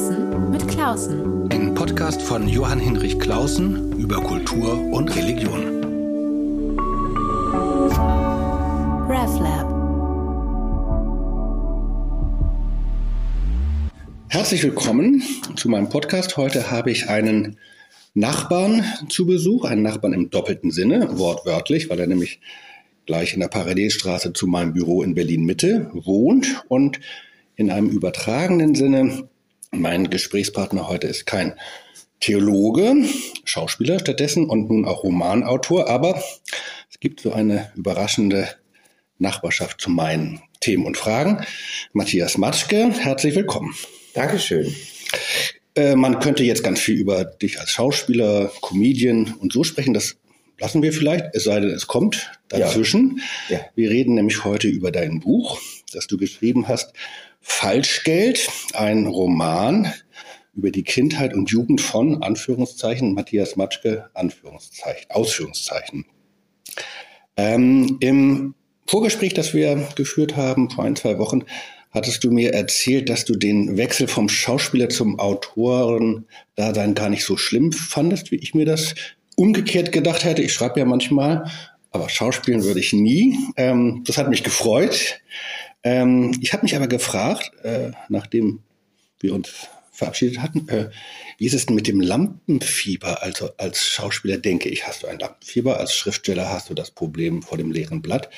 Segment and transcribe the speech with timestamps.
[0.00, 1.52] Klausen mit Klausen.
[1.52, 5.84] Ein Podcast von Johann Hinrich Klausen über Kultur und Religion.
[9.10, 9.68] RevLab.
[14.28, 15.22] Herzlich willkommen
[15.56, 16.38] zu meinem Podcast.
[16.38, 17.58] Heute habe ich einen
[18.14, 22.40] Nachbarn zu Besuch, einen Nachbarn im doppelten Sinne, wortwörtlich, weil er nämlich
[23.04, 27.00] gleich in der Parallelstraße zu meinem Büro in Berlin Mitte wohnt und
[27.56, 29.28] in einem übertragenen Sinne
[29.70, 31.54] mein Gesprächspartner heute ist kein
[32.20, 32.94] Theologe,
[33.44, 36.22] Schauspieler stattdessen und nun auch Romanautor, aber
[36.90, 38.48] es gibt so eine überraschende
[39.18, 41.44] Nachbarschaft zu meinen Themen und Fragen.
[41.92, 43.74] Matthias Matschke, herzlich willkommen.
[44.12, 44.74] Dankeschön.
[45.74, 49.94] Äh, man könnte jetzt ganz viel über dich als Schauspieler, Comedian und so sprechen.
[49.94, 50.16] Das
[50.58, 53.22] lassen wir vielleicht, es sei denn, es kommt dazwischen.
[53.48, 53.58] Ja.
[53.58, 53.64] Ja.
[53.76, 55.58] Wir reden nämlich heute über dein Buch,
[55.92, 56.92] das du geschrieben hast,
[57.40, 59.92] Falschgeld, ein Roman
[60.54, 66.04] über die Kindheit und Jugend von Anführungszeichen Matthias Matschke Anführungszeichen Ausführungszeichen.
[67.36, 68.54] Ähm, Im
[68.86, 71.44] Vorgespräch, das wir geführt haben vor ein zwei Wochen,
[71.90, 77.08] hattest du mir erzählt, dass du den Wechsel vom Schauspieler zum Autoren da dann gar
[77.08, 78.94] nicht so schlimm fandest, wie ich mir das
[79.36, 80.42] umgekehrt gedacht hätte.
[80.42, 81.50] Ich schreibe ja manchmal,
[81.90, 83.38] aber Schauspielen würde ich nie.
[83.56, 85.20] Ähm, das hat mich gefreut.
[85.82, 88.60] Ähm, ich habe mich aber gefragt, äh, nachdem
[89.20, 90.90] wir uns verabschiedet hatten, äh,
[91.38, 93.22] wie ist es denn mit dem Lampenfieber?
[93.22, 97.42] Also als Schauspieler denke ich, hast du ein Lampenfieber, als Schriftsteller hast du das Problem
[97.42, 98.30] vor dem leeren Blatt.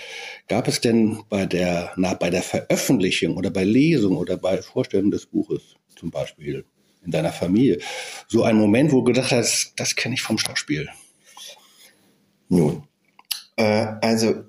[0.48, 5.11] Gab es denn bei der, na, bei der Veröffentlichung oder bei Lesung oder bei Vorstellung
[5.11, 6.65] des Buches zum Beispiel
[7.05, 7.79] in deiner Familie
[8.29, 10.89] so einen Moment, wo du gedacht hast, das kenne ich vom Schauspiel?
[12.48, 12.85] Nun,
[13.57, 14.45] äh, also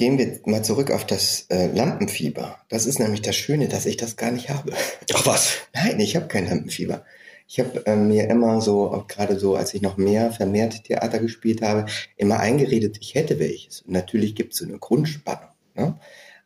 [0.00, 2.56] Gehen wir mal zurück auf das äh, Lampenfieber.
[2.70, 4.72] Das ist nämlich das Schöne, dass ich das gar nicht habe.
[5.12, 5.58] Ach was?
[5.74, 7.04] Nein, ich habe kein Lampenfieber.
[7.46, 11.60] Ich habe äh, mir immer so, gerade so, als ich noch mehr vermehrt Theater gespielt
[11.60, 11.84] habe,
[12.16, 13.82] immer eingeredet, ich hätte welches.
[13.82, 15.50] Und natürlich gibt es so eine Grundspannung.
[15.74, 15.98] Ne?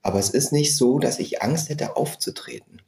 [0.02, 2.82] Aber es ist nicht so, dass ich Angst hätte, aufzutreten.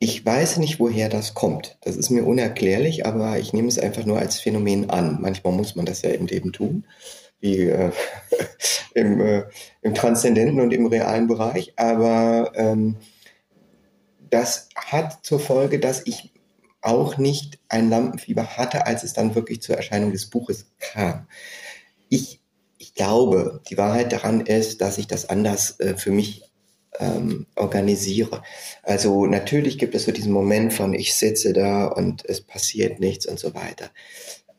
[0.00, 1.78] Ich weiß nicht, woher das kommt.
[1.82, 5.18] Das ist mir unerklärlich, aber ich nehme es einfach nur als Phänomen an.
[5.20, 6.82] Manchmal muss man das ja im Leben tun
[7.40, 7.90] wie äh,
[8.94, 9.44] im, äh,
[9.82, 11.72] im transzendenten und im realen Bereich.
[11.76, 12.96] Aber ähm,
[14.30, 16.32] das hat zur Folge, dass ich
[16.82, 21.26] auch nicht ein Lampenfieber hatte, als es dann wirklich zur Erscheinung des Buches kam.
[22.08, 22.40] Ich,
[22.78, 26.50] ich glaube, die Wahrheit daran ist, dass ich das anders äh, für mich
[26.98, 28.42] ähm, organisiere.
[28.82, 33.26] Also natürlich gibt es so diesen Moment von, ich sitze da und es passiert nichts
[33.26, 33.90] und so weiter.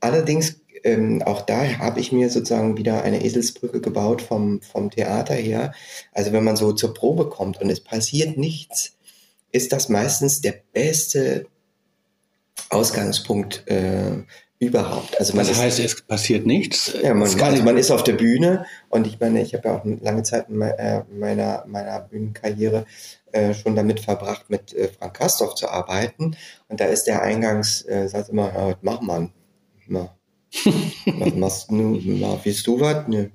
[0.02, 5.36] Allerdings ähm, auch da habe ich mir sozusagen wieder eine Eselsbrücke gebaut vom, vom Theater
[5.36, 5.74] her.
[6.12, 8.94] Also wenn man so zur Probe kommt und es passiert nichts,
[9.52, 11.46] ist das meistens der beste
[12.70, 14.24] Ausgangspunkt äh,
[14.60, 15.20] überhaupt.
[15.20, 16.94] Also man das heißt, ist, es passiert nichts?
[17.02, 19.86] Ja, man, also man ist auf der Bühne und ich meine, ich habe ja auch
[19.86, 22.86] lange Zeit in äh, meiner, meiner Bühnenkarriere
[23.32, 26.38] äh, schon damit verbracht, mit äh, Frank Kastorf zu arbeiten.
[26.70, 29.34] Und da ist der Eingangssatz immer, ja, was macht man?
[29.91, 30.16] Na,
[31.06, 32.00] was machst du?
[32.03, 33.07] Na, willst du was?
[33.07, 33.31] Ne.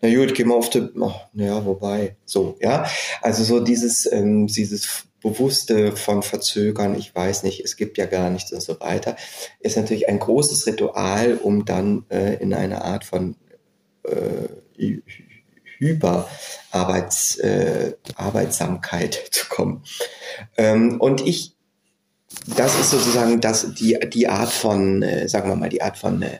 [0.00, 0.88] Na gut, geh mal auf die.
[1.00, 2.16] Ach, naja, wobei.
[2.24, 2.86] So, ja.
[3.22, 8.28] Also so dieses, ähm, dieses Bewusste von Verzögern, ich weiß nicht, es gibt ja gar
[8.28, 9.16] nichts und so weiter,
[9.60, 13.36] ist natürlich ein großes Ritual, um dann äh, in eine Art von
[14.02, 14.98] äh,
[15.78, 17.94] Hyperarbeits, äh,
[19.30, 19.84] zu kommen.
[20.56, 21.53] Ähm, und ich
[22.56, 26.22] das ist sozusagen das, die, die Art von, äh, sagen wir mal, die Art von,
[26.22, 26.38] äh,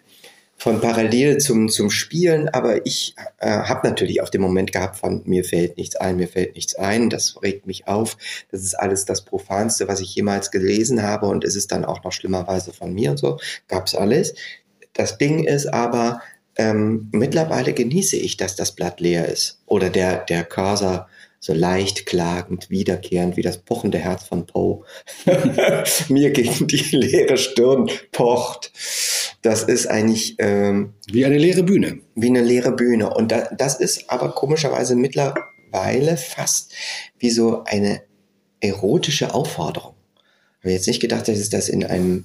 [0.56, 2.48] von Parallel zum, zum Spielen.
[2.48, 6.28] Aber ich äh, habe natürlich auch den Moment gehabt von, mir fällt nichts ein, mir
[6.28, 7.10] fällt nichts ein.
[7.10, 8.16] Das regt mich auf.
[8.50, 11.26] Das ist alles das Profanste, was ich jemals gelesen habe.
[11.26, 13.38] Und es ist dann auch noch schlimmerweise von mir und so.
[13.68, 14.34] Gab's alles.
[14.92, 16.20] Das Ding ist aber,
[16.56, 19.60] ähm, mittlerweile genieße ich, dass das Blatt leer ist.
[19.66, 21.08] Oder der, der Cursor
[21.44, 24.82] so leicht klagend, wiederkehrend wie das pochende Herz von Poe
[26.08, 28.72] mir gegen die leere Stirn pocht.
[29.42, 31.98] Das ist eigentlich ähm, wie eine leere Bühne.
[32.14, 33.12] Wie eine leere Bühne.
[33.12, 36.72] Und da, das ist aber komischerweise mittlerweile fast
[37.18, 38.00] wie so eine
[38.60, 39.96] erotische Aufforderung.
[40.60, 42.24] Ich habe jetzt nicht gedacht, dass es das in einem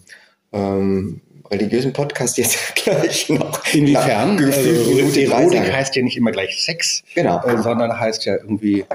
[0.53, 1.19] ähm,
[1.51, 3.65] religiösen Podcast jetzt gleich noch.
[3.73, 4.41] Inwiefern?
[4.41, 7.45] Also, Erotik heißt ja nicht immer gleich Sex, genau.
[7.45, 8.85] Äh, sondern heißt ja irgendwie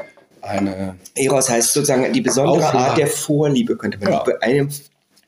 [0.44, 0.96] eine.
[1.14, 2.78] Eros heißt sozusagen die besondere Auflage.
[2.78, 4.24] Art der Vorliebe, könnte man ja.
[4.40, 4.68] eine,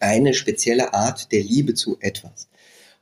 [0.01, 2.49] eine spezielle Art der Liebe zu etwas.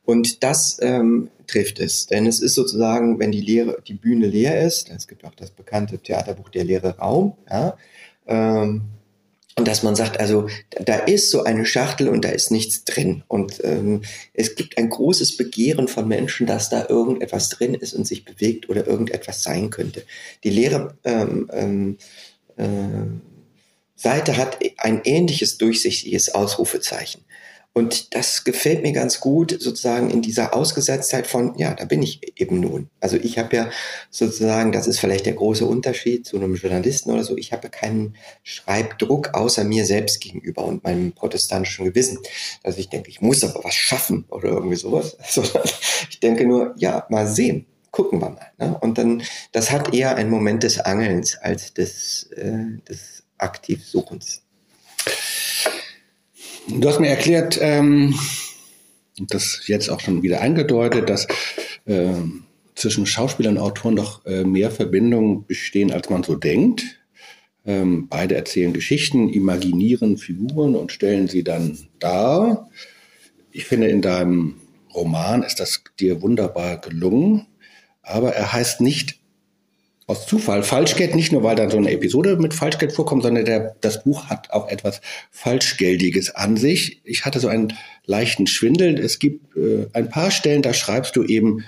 [0.05, 2.07] Und das ähm, trifft es.
[2.07, 5.51] Denn es ist sozusagen, wenn die, leere, die Bühne leer ist, es gibt auch das
[5.51, 7.77] bekannte Theaterbuch Der leere Raum, ja,
[8.27, 8.83] ähm,
[9.57, 13.23] und dass man sagt, also da ist so eine Schachtel und da ist nichts drin.
[13.29, 14.03] Und ähm,
[14.33, 18.69] es gibt ein großes Begehren von Menschen, dass da irgendetwas drin ist und sich bewegt
[18.69, 20.03] oder irgendetwas sein könnte.
[20.43, 21.99] Die leere ähm, ähm,
[22.57, 22.67] äh,
[23.95, 27.25] Seite hat ein ähnliches durchsichtiges Ausrufezeichen.
[27.77, 32.21] Und das gefällt mir ganz gut, sozusagen in dieser Ausgesetztheit von, ja, da bin ich
[32.41, 32.89] eben nun.
[33.01, 33.71] Also ich habe ja
[34.11, 38.15] sozusagen, das ist vielleicht der große Unterschied zu einem Journalisten oder so, ich habe keinen
[38.45, 42.19] Schreibdruck außer mir selbst gegenüber und meinem protestantischen Gewissen.
[42.63, 45.17] dass ich denke, ich muss aber was schaffen oder irgendwie sowas.
[45.29, 45.65] Sondern
[46.09, 48.53] ich denke nur, ja, mal sehen, gucken wir mal.
[48.57, 48.79] Ne?
[48.83, 54.44] Und dann, das hat eher einen Moment des Angelns als des, äh, des Aktivsuchens.
[56.67, 58.15] Du hast mir erklärt, ähm,
[59.19, 61.27] das jetzt auch schon wieder eingedeutet, dass
[61.85, 62.15] äh,
[62.75, 66.83] zwischen Schauspielern und Autoren doch äh, mehr Verbindungen bestehen, als man so denkt.
[67.67, 72.71] Ähm, beide erzählen Geschichten, imaginieren Figuren und stellen sie dann dar.
[73.53, 74.57] Ich finde, in deinem
[74.95, 77.47] Roman ist das dir wunderbar gelungen,
[78.03, 79.21] aber er heißt nicht
[80.07, 83.77] aus Zufall Falschgeld, nicht nur weil da so eine Episode mit Falschgeld vorkommt, sondern der,
[83.81, 87.01] das Buch hat auch etwas Falschgeldiges an sich.
[87.05, 87.73] Ich hatte so einen
[88.05, 88.99] leichten Schwindel.
[88.99, 91.65] Es gibt äh, ein paar Stellen, da schreibst du eben,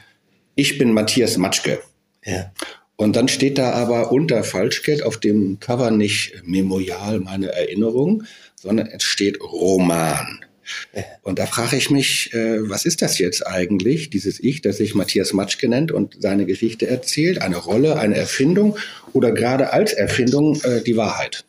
[0.54, 1.80] ich bin Matthias Matschke.
[2.24, 2.52] Ja.
[2.96, 8.24] Und dann steht da aber unter Falschgeld auf dem Cover nicht Memorial, meine Erinnerung,
[8.54, 10.44] sondern es steht Roman.
[11.22, 14.94] Und da frage ich mich, äh, was ist das jetzt eigentlich, dieses Ich, das sich
[14.94, 17.42] Matthias Matschke nennt und seine Geschichte erzählt?
[17.42, 18.76] Eine Rolle, eine Erfindung
[19.12, 21.44] oder gerade als Erfindung äh, die Wahrheit?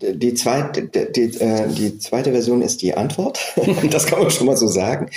[0.00, 3.40] Die zweite, die, äh, die zweite Version ist die Antwort.
[3.90, 5.10] das kann man schon mal so sagen.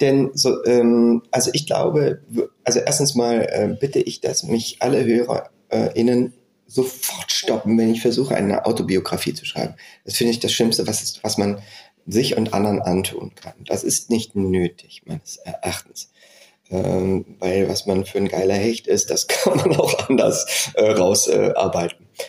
[0.00, 2.20] Denn so, ähm, also ich glaube,
[2.64, 6.32] also erstens mal äh, bitte ich, dass mich alle HörerInnen
[6.72, 9.74] sofort stoppen, wenn ich versuche, eine Autobiografie zu schreiben.
[10.04, 11.62] Das finde ich das Schlimmste, was, ist, was man
[12.06, 13.54] sich und anderen antun kann.
[13.66, 16.10] Das ist nicht nötig, meines Erachtens.
[16.70, 20.90] Ähm, weil was man für ein geiler Hecht ist, das kann man auch anders äh,
[20.90, 22.06] rausarbeiten.
[22.18, 22.24] Äh,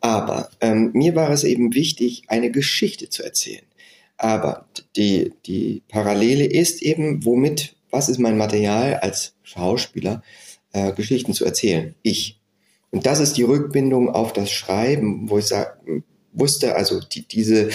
[0.00, 3.64] Aber ähm, mir war es eben wichtig, eine Geschichte zu erzählen.
[4.18, 4.66] Aber
[4.96, 10.22] die, die Parallele ist eben, womit, was ist mein Material als Schauspieler,
[10.72, 11.94] äh, Geschichten zu erzählen?
[12.02, 12.38] Ich.
[12.90, 15.78] Und das ist die Rückbindung auf das Schreiben, wo ich sag,
[16.32, 17.70] wusste, also die, diese,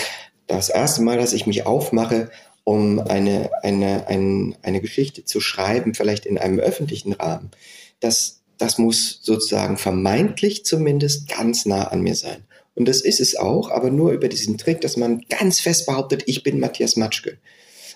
[0.48, 2.30] das erste Mal, dass ich mich aufmache,
[2.64, 7.52] um eine, eine, eine, eine Geschichte zu schreiben, vielleicht in einem öffentlichen Rahmen,
[8.00, 12.46] das, das muss sozusagen vermeintlich zumindest ganz nah an mir sein.
[12.76, 16.24] Und das ist es auch, aber nur über diesen Trick, dass man ganz fest behauptet,
[16.28, 17.38] ich bin Matthias Matschke.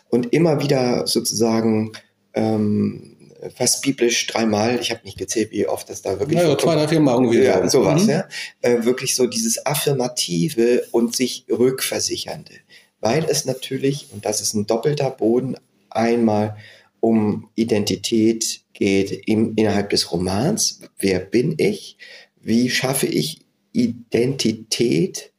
[0.09, 1.93] Und immer wieder sozusagen
[2.33, 3.14] ähm,
[3.55, 6.39] fast biblisch dreimal, ich habe nicht gezählt, wie oft das da wirklich.
[6.39, 7.43] Ja, zwei, drei, vier Mal irgendwie.
[7.43, 8.09] Ja, sowas, mhm.
[8.09, 8.27] ja.
[8.61, 12.53] Äh, wirklich so dieses Affirmative und sich rückversichernde.
[13.01, 15.55] Weil es natürlich, und das ist ein doppelter Boden,
[15.89, 16.57] einmal
[16.99, 20.81] um Identität geht im, innerhalb des Romans.
[20.97, 21.97] Wer bin ich?
[22.41, 23.41] Wie schaffe ich
[23.73, 25.31] Identität?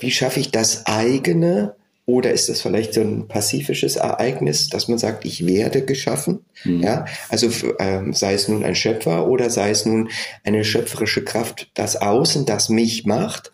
[0.00, 1.75] Wie schaffe ich das eigene?
[2.06, 6.44] Oder ist es vielleicht so ein pazifisches Ereignis, dass man sagt, ich werde geschaffen?
[6.62, 6.82] Mhm.
[6.82, 7.50] Ja, also
[7.80, 10.08] ähm, sei es nun ein Schöpfer oder sei es nun
[10.44, 13.52] eine schöpferische Kraft, das Außen, das mich macht.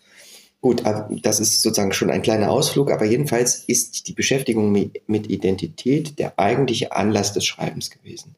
[0.61, 0.83] Gut,
[1.23, 6.39] das ist sozusagen schon ein kleiner Ausflug, aber jedenfalls ist die Beschäftigung mit Identität der
[6.39, 8.35] eigentliche Anlass des Schreibens gewesen.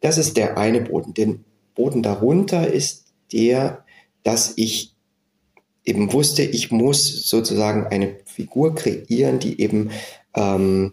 [0.00, 1.14] Das ist der eine Boden.
[1.14, 3.84] Den Boden darunter ist der,
[4.22, 4.94] dass ich
[5.88, 9.90] eben wusste, ich muss sozusagen eine Figur kreieren, die eben
[10.34, 10.92] ähm,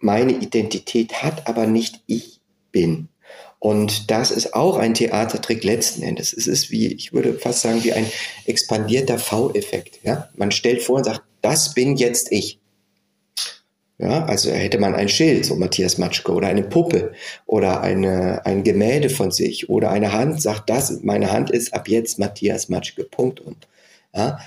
[0.00, 2.40] meine Identität hat, aber nicht ich
[2.72, 3.08] bin.
[3.58, 6.34] Und das ist auch ein Theatertrick letzten Endes.
[6.34, 8.06] Es ist wie, ich würde fast sagen, wie ein
[8.44, 10.00] expandierter V-Effekt.
[10.02, 10.28] Ja?
[10.36, 12.58] Man stellt vor und sagt, das bin jetzt ich.
[13.96, 17.12] Ja, also hätte man ein Schild, so Matthias Matschke, oder eine Puppe
[17.46, 21.88] oder eine, ein Gemälde von sich oder eine Hand, sagt das, meine Hand ist ab
[21.88, 23.68] jetzt Matthias Matschke, Punkt und.
[24.14, 24.38] Ja?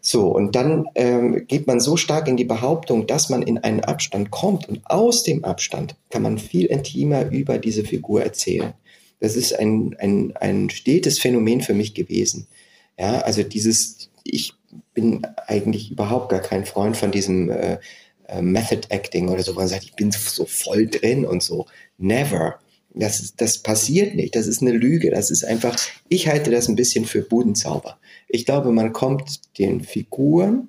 [0.00, 3.80] So, und dann ähm, geht man so stark in die Behauptung, dass man in einen
[3.80, 8.74] Abstand kommt und aus dem Abstand kann man viel intimer über diese Figur erzählen.
[9.18, 12.46] Das ist ein, ein, ein stetes Phänomen für mich gewesen.
[12.98, 14.54] Ja, also dieses, ich
[14.94, 17.78] bin eigentlich überhaupt gar kein Freund von diesem äh,
[18.28, 21.66] äh, Method Acting oder so, wo man sagt, ich bin so voll drin und so.
[21.98, 22.58] Never.
[22.94, 24.34] Das, das passiert nicht.
[24.34, 25.10] Das ist eine Lüge.
[25.10, 25.76] Das ist einfach,
[26.08, 27.98] ich halte das ein bisschen für Budenzauber.
[28.28, 30.68] Ich glaube, man kommt den Figuren,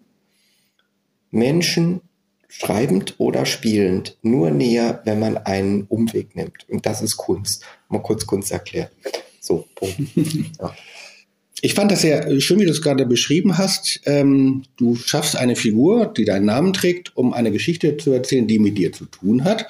[1.31, 2.01] Menschen,
[2.47, 6.67] schreibend oder spielend, nur näher, wenn man einen Umweg nimmt.
[6.69, 7.63] Und das ist Kunst.
[7.89, 8.89] Mal kurz Kunst erklären.
[9.39, 9.99] So, Punkt.
[10.59, 10.75] Ja.
[11.61, 14.01] ich fand das sehr schön, wie du es gerade beschrieben hast.
[14.05, 18.59] Ähm, du schaffst eine Figur, die deinen Namen trägt, um eine Geschichte zu erzählen, die
[18.59, 19.67] mit dir zu tun hat.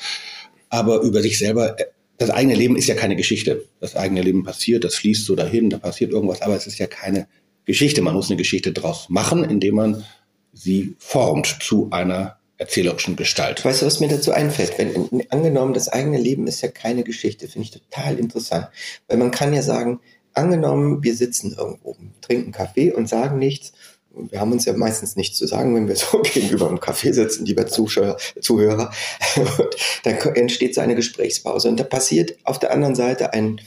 [0.70, 1.86] Aber über sich selber, äh,
[2.18, 3.66] das eigene Leben ist ja keine Geschichte.
[3.80, 6.88] Das eigene Leben passiert, das fließt so dahin, da passiert irgendwas, aber es ist ja
[6.88, 7.28] keine
[7.68, 8.02] Geschichte.
[8.02, 10.06] Man muss eine Geschichte draus machen, indem man
[10.54, 13.64] sie formt zu einer erzählerischen Gestalt.
[13.64, 14.78] Weißt du, was mir dazu einfällt?
[14.78, 18.70] Wenn angenommen, das eigene Leben ist ja keine Geschichte, finde ich total interessant.
[19.08, 20.00] Weil man kann ja sagen,
[20.34, 23.74] angenommen, wir sitzen irgendwo, trinken Kaffee und sagen nichts.
[24.10, 27.46] Wir haben uns ja meistens nichts zu sagen, wenn wir so gegenüber im Café sitzen,
[27.46, 28.92] lieber Zuschauer, Zuhörer.
[29.36, 31.68] Und da entsteht so eine Gesprächspause.
[31.68, 33.62] Und da passiert auf der anderen Seite ein,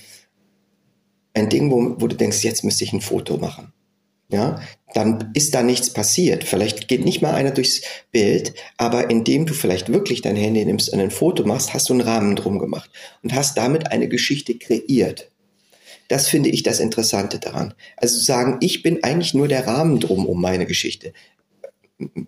[1.35, 3.73] ein Ding, wo, wo du denkst, jetzt müsste ich ein Foto machen.
[4.31, 4.61] Ja,
[4.95, 6.45] dann ist da nichts passiert.
[6.45, 7.83] Vielleicht geht nicht mal einer durchs
[8.13, 11.95] Bild, aber indem du vielleicht wirklich dein Handy nimmst und ein Foto machst, hast du
[11.95, 12.91] einen Rahmen drum gemacht
[13.23, 15.31] und hast damit eine Geschichte kreiert.
[16.09, 17.75] Das finde ich das Interessante daran.
[17.97, 21.13] Also zu sagen, ich bin eigentlich nur der Rahmen drum um meine Geschichte.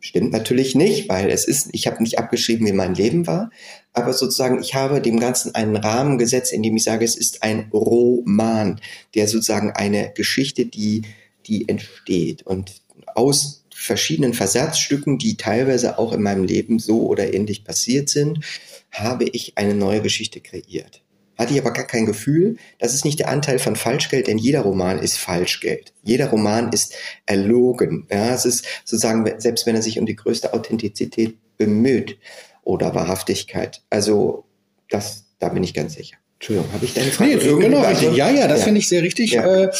[0.00, 3.50] Stimmt natürlich nicht, weil es ist, ich habe nicht abgeschrieben, wie mein Leben war,
[3.92, 7.42] aber sozusagen, ich habe dem Ganzen einen Rahmen gesetzt, in dem ich sage, es ist
[7.42, 8.80] ein Roman,
[9.14, 11.02] der sozusagen eine Geschichte, die,
[11.46, 12.82] die entsteht und
[13.14, 18.44] aus verschiedenen Versatzstücken, die teilweise auch in meinem Leben so oder ähnlich passiert sind,
[18.90, 21.02] habe ich eine neue Geschichte kreiert
[21.42, 22.56] hatte ich aber gar kein Gefühl.
[22.78, 25.92] Das ist nicht der Anteil von Falschgeld, denn jeder Roman ist Falschgeld.
[26.02, 26.94] Jeder Roman ist
[27.26, 28.06] erlogen.
[28.10, 32.18] Ja, es ist sozusagen, selbst wenn er sich um die größte Authentizität bemüht
[32.62, 33.82] oder Wahrhaftigkeit.
[33.90, 34.44] Also,
[34.88, 36.16] das, da bin ich ganz sicher.
[36.34, 37.36] Entschuldigung, habe ich deine Frage?
[37.36, 38.16] Nee, genau, richtig.
[38.16, 38.64] Ja, ja, das ja.
[38.64, 39.32] finde ich sehr richtig.
[39.32, 39.64] Ja.
[39.64, 39.70] Äh,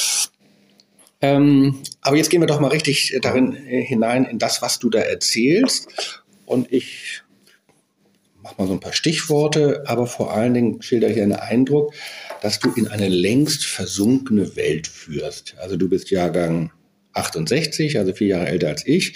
[1.22, 4.90] ähm, aber jetzt gehen wir doch mal richtig darin äh, hinein in das, was du
[4.90, 5.88] da erzählst.
[6.44, 7.22] Und ich
[8.42, 11.94] mach mal so ein paar Stichworte, aber vor allen Dingen schilder ich einen Eindruck,
[12.40, 15.54] dass du in eine längst versunkene Welt führst.
[15.58, 16.72] Also du bist Jahrgang
[17.12, 19.14] 68, also vier Jahre älter als ich,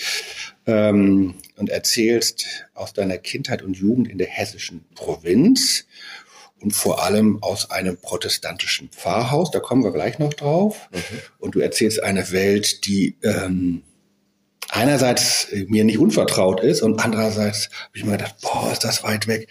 [0.66, 5.86] ähm, und erzählst aus deiner Kindheit und Jugend in der hessischen Provinz
[6.60, 9.50] und vor allem aus einem protestantischen Pfarrhaus.
[9.50, 10.88] Da kommen wir gleich noch drauf.
[10.92, 10.98] Mhm.
[11.38, 13.82] Und du erzählst eine Welt, die ähm,
[14.68, 19.26] einerseits mir nicht unvertraut ist und andererseits habe ich mir gedacht, boah, ist das weit
[19.26, 19.48] weg.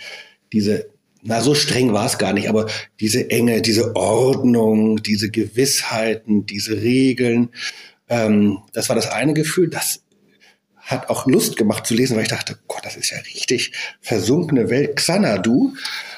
[0.51, 0.89] Diese,
[1.21, 2.67] na, so streng war es gar nicht, aber
[3.00, 7.50] diese Enge, diese Ordnung, diese Gewissheiten, diese Regeln,
[8.09, 9.69] ähm, das war das eine Gefühl.
[9.69, 10.01] Das
[10.77, 13.71] hat auch Lust gemacht zu lesen, weil ich dachte, Gott, das ist ja richtig
[14.01, 14.95] versunkene Welt.
[14.95, 15.74] Xanadu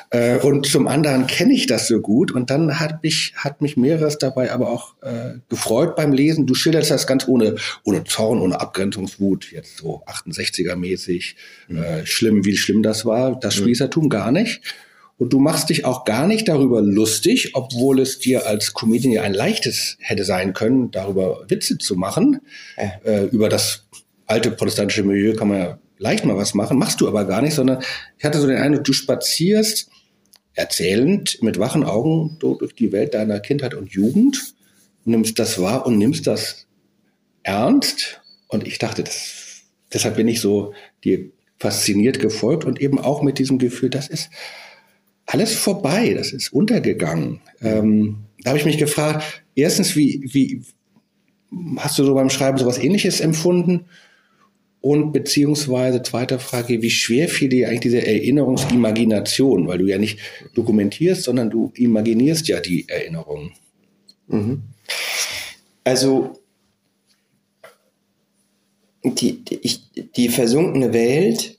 [0.09, 2.31] äh, und zum anderen kenne ich das so gut.
[2.31, 6.45] Und dann hat mich, hat mich mehreres dabei aber auch äh, gefreut beim Lesen.
[6.45, 11.35] Du schilderst das ganz ohne, ohne Zorn, ohne Abgrenzungswut, jetzt so 68er-mäßig,
[11.67, 11.77] mhm.
[11.77, 13.37] äh, schlimm, wie schlimm das war.
[13.39, 14.09] Das Spießertum mhm.
[14.09, 14.61] gar nicht.
[15.17, 19.23] Und du machst dich auch gar nicht darüber lustig, obwohl es dir als Comedian ja
[19.23, 22.41] ein leichtes hätte sein können, darüber Witze zu machen.
[22.75, 23.25] Äh.
[23.31, 23.87] über das
[24.27, 27.55] alte protestantische Milieu kann man ja leicht mal was machen, machst du aber gar nicht,
[27.55, 27.79] sondern
[28.17, 29.89] ich hatte so den Eindruck, du spazierst
[30.57, 34.55] erzählend mit wachen Augen durch die Welt deiner Kindheit und Jugend,
[35.05, 36.67] nimmst das wahr und nimmst das
[37.43, 38.21] ernst.
[38.47, 39.61] Und ich dachte, das,
[39.93, 40.73] deshalb bin ich so
[41.03, 44.29] dir fasziniert gefolgt und eben auch mit diesem Gefühl, das ist
[45.25, 47.41] alles vorbei, das ist untergegangen.
[47.61, 50.63] Ähm, da habe ich mich gefragt, erstens, wie, wie
[51.77, 53.85] hast du so beim Schreiben sowas ähnliches empfunden?
[54.87, 60.17] Und beziehungsweise zweite Frage, wie schwer fiel dir eigentlich diese Erinnerungsimagination, weil du ja nicht
[60.55, 63.51] dokumentierst, sondern du imaginierst ja die Erinnerungen.
[64.27, 64.61] Mhm.
[65.83, 66.39] Also
[69.03, 69.77] die, die,
[70.15, 71.57] die versunkene Welt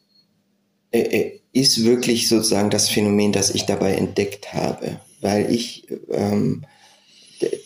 [0.90, 6.64] äh, äh, ist wirklich sozusagen das Phänomen, das ich dabei entdeckt habe, weil ich ähm,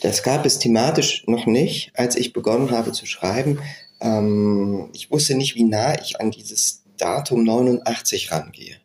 [0.00, 3.60] das gab es thematisch noch nicht, als ich begonnen habe zu schreiben.
[4.02, 8.76] Ähm, ich wusste nicht, wie nah ich an dieses Datum 89 rangehe,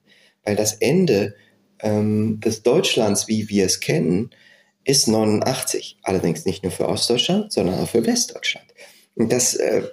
[0.43, 1.35] weil das Ende
[1.79, 4.29] ähm, des Deutschlands, wie wir es kennen,
[4.85, 5.97] ist 89.
[6.03, 8.67] Allerdings nicht nur für Ostdeutschland, sondern auch für Westdeutschland.
[9.15, 9.83] Und das äh,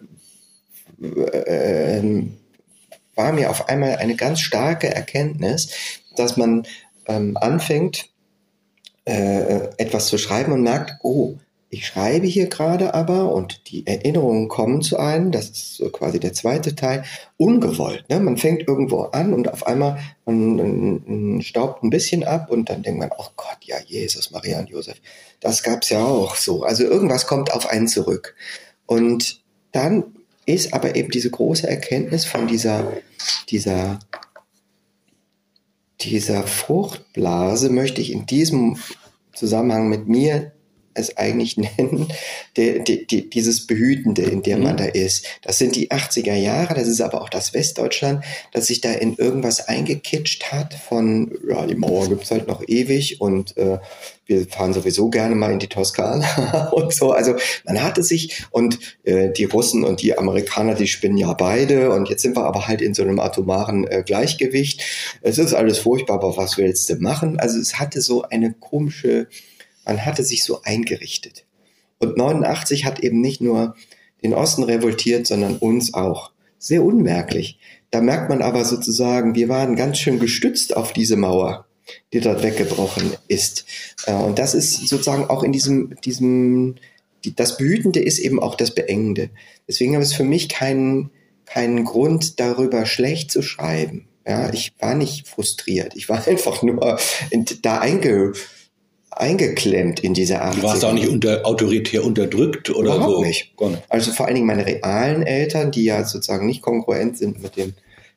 [1.02, 2.28] äh,
[3.14, 5.70] war mir auf einmal eine ganz starke Erkenntnis,
[6.16, 6.66] dass man
[7.06, 8.10] ähm, anfängt,
[9.04, 11.38] äh, etwas zu schreiben und merkt, oh,
[11.74, 16.32] ich schreibe hier gerade aber und die Erinnerungen kommen zu einem, das ist quasi der
[16.32, 17.04] zweite Teil,
[17.36, 18.08] ungewollt.
[18.08, 18.20] Ne?
[18.20, 20.56] Man fängt irgendwo an und auf einmal man,
[21.04, 24.70] man staubt ein bisschen ab und dann denkt man, oh Gott, ja, Jesus, Maria und
[24.70, 25.00] Josef,
[25.40, 26.62] das gab's ja auch so.
[26.62, 28.36] Also irgendwas kommt auf einen zurück.
[28.86, 30.04] Und dann
[30.46, 32.92] ist aber eben diese große Erkenntnis von dieser,
[33.48, 33.98] dieser,
[36.02, 38.78] dieser Fruchtblase, möchte ich in diesem
[39.32, 40.52] Zusammenhang mit mir
[40.94, 42.08] es eigentlich nennen,
[42.56, 44.78] de, de, de, dieses Behütende, in dem man mhm.
[44.78, 45.26] da ist.
[45.42, 49.16] Das sind die 80er Jahre, das ist aber auch das Westdeutschland, das sich da in
[49.16, 53.78] irgendwas eingekitscht hat von, ja, die Mauer gibt's halt noch ewig und äh,
[54.26, 57.12] wir fahren sowieso gerne mal in die Toskana und so.
[57.12, 57.34] Also
[57.64, 62.08] man hatte sich und äh, die Russen und die Amerikaner, die spinnen ja beide und
[62.08, 64.82] jetzt sind wir aber halt in so einem atomaren äh, Gleichgewicht.
[65.20, 67.38] Es ist alles furchtbar, aber was willst du machen?
[67.38, 69.26] Also es hatte so eine komische,
[69.84, 71.44] man hatte sich so eingerichtet.
[71.98, 73.74] Und 89 hat eben nicht nur
[74.22, 76.32] den Osten revoltiert, sondern uns auch.
[76.58, 77.58] Sehr unmerklich.
[77.90, 81.66] Da merkt man aber sozusagen, wir waren ganz schön gestützt auf diese Mauer
[82.12, 83.64] die dort weggebrochen ist.
[84.06, 86.76] Äh, und das ist sozusagen auch in diesem, diesem,
[87.24, 89.30] die, das Behütende ist eben auch das Beengende.
[89.68, 91.10] Deswegen habe es für mich keinen,
[91.46, 94.08] keinen Grund, darüber schlecht zu schreiben.
[94.26, 95.94] Ja, ich war nicht frustriert.
[95.96, 96.98] Ich war einfach nur
[97.62, 98.32] da einge,
[99.16, 100.56] eingeklemmt in dieser Art.
[100.56, 103.22] Du warst auch nicht unter, autoritär unterdrückt oder Überhaupt so?
[103.24, 103.54] nicht.
[103.88, 107.74] Also vor allen Dingen meine realen Eltern, die ja sozusagen nicht kongruent sind mit dem,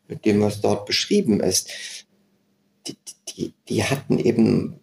[0.07, 1.69] mit dem, was dort beschrieben ist
[3.37, 4.79] die, die hatten eben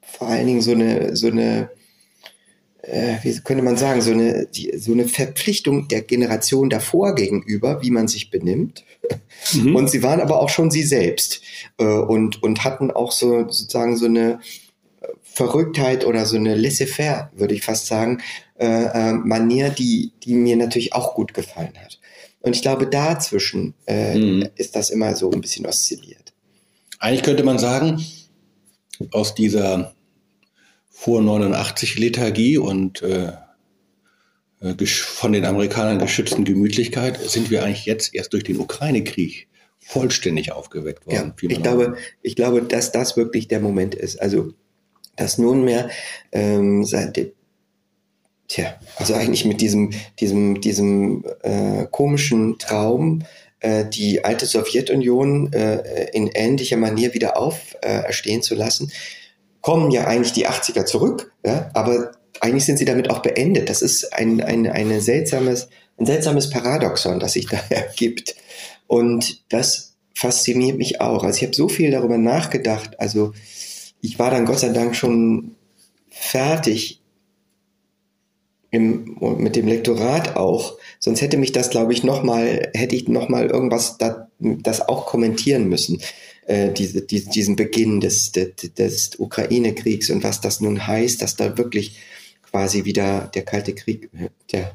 [0.00, 1.70] vor allen Dingen so eine, so eine,
[2.82, 7.82] äh, wie könnte man sagen, so eine, die, so eine Verpflichtung der Generation davor gegenüber,
[7.82, 8.84] wie man sich benimmt.
[9.52, 9.76] Mhm.
[9.76, 11.40] Und sie waren aber auch schon sie selbst
[11.78, 14.40] äh, und, und hatten auch so sozusagen so eine
[15.38, 18.20] Verrücktheit oder so eine laissez-faire, würde ich fast sagen,
[18.58, 22.00] äh, äh, Manier, die, die mir natürlich auch gut gefallen hat.
[22.40, 24.48] Und ich glaube, dazwischen äh, mhm.
[24.56, 26.32] ist das immer so ein bisschen oszilliert.
[26.98, 28.04] Eigentlich könnte man sagen,
[29.12, 29.94] aus dieser
[30.90, 33.32] vor 89 Lethargie und äh,
[34.60, 39.46] äh von den Amerikanern geschützten Gemütlichkeit sind wir eigentlich jetzt erst durch den Ukraine-Krieg
[39.78, 41.32] vollständig aufgeweckt worden.
[41.40, 44.20] Ja, ich glaube, ich glaube, dass das wirklich der Moment ist.
[44.20, 44.52] Also,
[45.18, 45.90] dass nunmehr
[46.32, 47.18] ähm, seit
[48.48, 53.24] Tja, also eigentlich mit diesem, diesem, diesem äh, komischen Traum
[53.60, 58.90] äh, die alte Sowjetunion äh, in ähnlicher Manier wieder auferstehen äh, zu lassen,
[59.60, 63.68] kommen ja eigentlich die 80er zurück, ja, aber eigentlich sind sie damit auch beendet.
[63.68, 68.34] Das ist ein, ein, eine seltsames, ein seltsames Paradoxon, das sich da ergibt.
[68.86, 71.22] Und das fasziniert mich auch.
[71.22, 72.98] Also ich habe so viel darüber nachgedacht.
[72.98, 73.34] Also
[74.00, 75.56] ich war dann Gott sei Dank schon
[76.10, 77.00] fertig
[78.70, 80.78] im, mit dem Lektorat auch.
[80.98, 85.68] Sonst hätte mich das, glaube ich, nochmal, hätte ich nochmal irgendwas da, das auch kommentieren
[85.68, 86.00] müssen.
[86.46, 91.36] Äh, diese, die, diesen Beginn des, des, des Ukraine-Kriegs und was das nun heißt, dass
[91.36, 91.98] da wirklich
[92.50, 94.10] quasi wieder der kalte Krieg,
[94.52, 94.72] der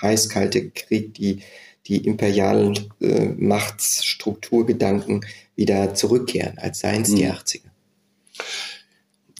[0.00, 1.40] heiß-kalte Krieg, die,
[1.86, 7.71] die imperialen äh, Machtstrukturgedanken wieder zurückkehren, als seien es die 80er.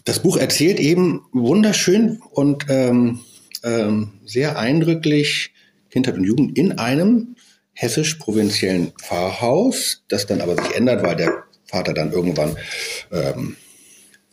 [0.05, 3.21] Das Buch erzählt eben wunderschön und ähm,
[3.63, 5.53] ähm, sehr eindrücklich
[5.89, 7.35] Kindheit und Jugend in einem
[7.73, 12.57] hessisch-provinziellen Pfarrhaus, das dann aber sich ändert, weil der Vater dann irgendwann
[13.11, 13.55] ähm,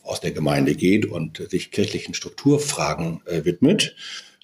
[0.03, 3.95] aus der Gemeinde geht und sich kirchlichen Strukturfragen äh, widmet.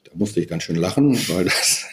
[0.05, 1.85] Da musste ich ganz schön lachen, weil das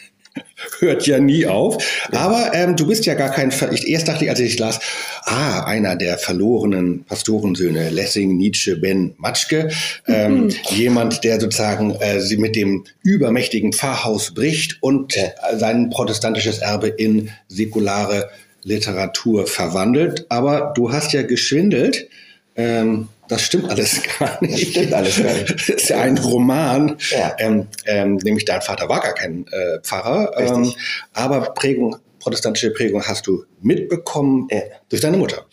[0.80, 1.82] hört ja nie auf.
[2.12, 4.80] Aber ähm, du bist ja gar kein, ich, erst dachte ich, als ich las,
[5.24, 9.70] ah, einer der verlorenen Pastorensöhne, Lessing, Nietzsche, Ben Matschke,
[10.06, 10.54] ähm, mhm.
[10.70, 16.88] jemand, der sozusagen äh, sie mit dem übermächtigen Pfarrhaus bricht und äh, sein protestantisches Erbe
[16.88, 18.30] in säkulare
[18.62, 20.26] Literatur verwandelt.
[20.28, 22.08] Aber du hast ja geschwindelt.
[22.56, 24.54] Ähm, das stimmt alles gar nicht.
[24.54, 25.50] Das stimmt alles gar nicht.
[25.50, 27.34] Das ist ja ein Roman, ja.
[27.38, 30.72] Ähm, ähm, nämlich dein Vater war gar kein äh, Pfarrer, ähm,
[31.12, 34.60] aber Prägung, protestantische Prägung hast du mitbekommen ja.
[34.88, 35.46] durch deine Mutter.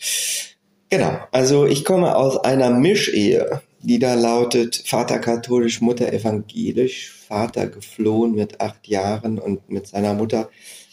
[0.90, 7.66] Genau, also ich komme aus einer Mischehe, die da lautet Vater katholisch, Mutter evangelisch, Vater
[7.66, 10.50] geflohen mit acht Jahren und mit seiner Mutter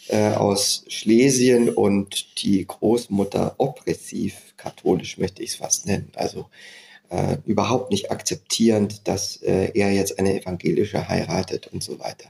[0.07, 6.11] äh, aus Schlesien und die Großmutter oppressiv katholisch, möchte ich es fast nennen.
[6.15, 6.45] Also
[7.09, 12.29] äh, überhaupt nicht akzeptierend, dass äh, er jetzt eine evangelische heiratet und so weiter.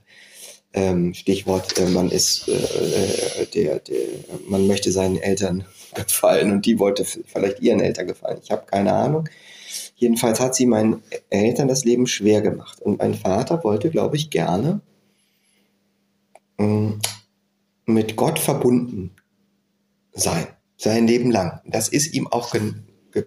[0.72, 4.00] Ähm, Stichwort, äh, man ist, äh, äh, der, der,
[4.48, 5.66] man möchte seinen Eltern
[5.96, 8.40] gefallen und die wollte vielleicht ihren Eltern gefallen.
[8.44, 9.28] Ich habe keine Ahnung.
[9.96, 12.82] Jedenfalls hat sie meinen Eltern das Leben schwer gemacht.
[12.82, 14.80] Und mein Vater wollte, glaube ich, gerne
[16.58, 17.02] ähm,
[17.86, 19.16] mit Gott verbunden
[20.14, 20.48] sein,
[20.80, 21.62] sein Leben lang.
[21.66, 22.74] Das ist ihm auch ge
[23.12, 23.26] ge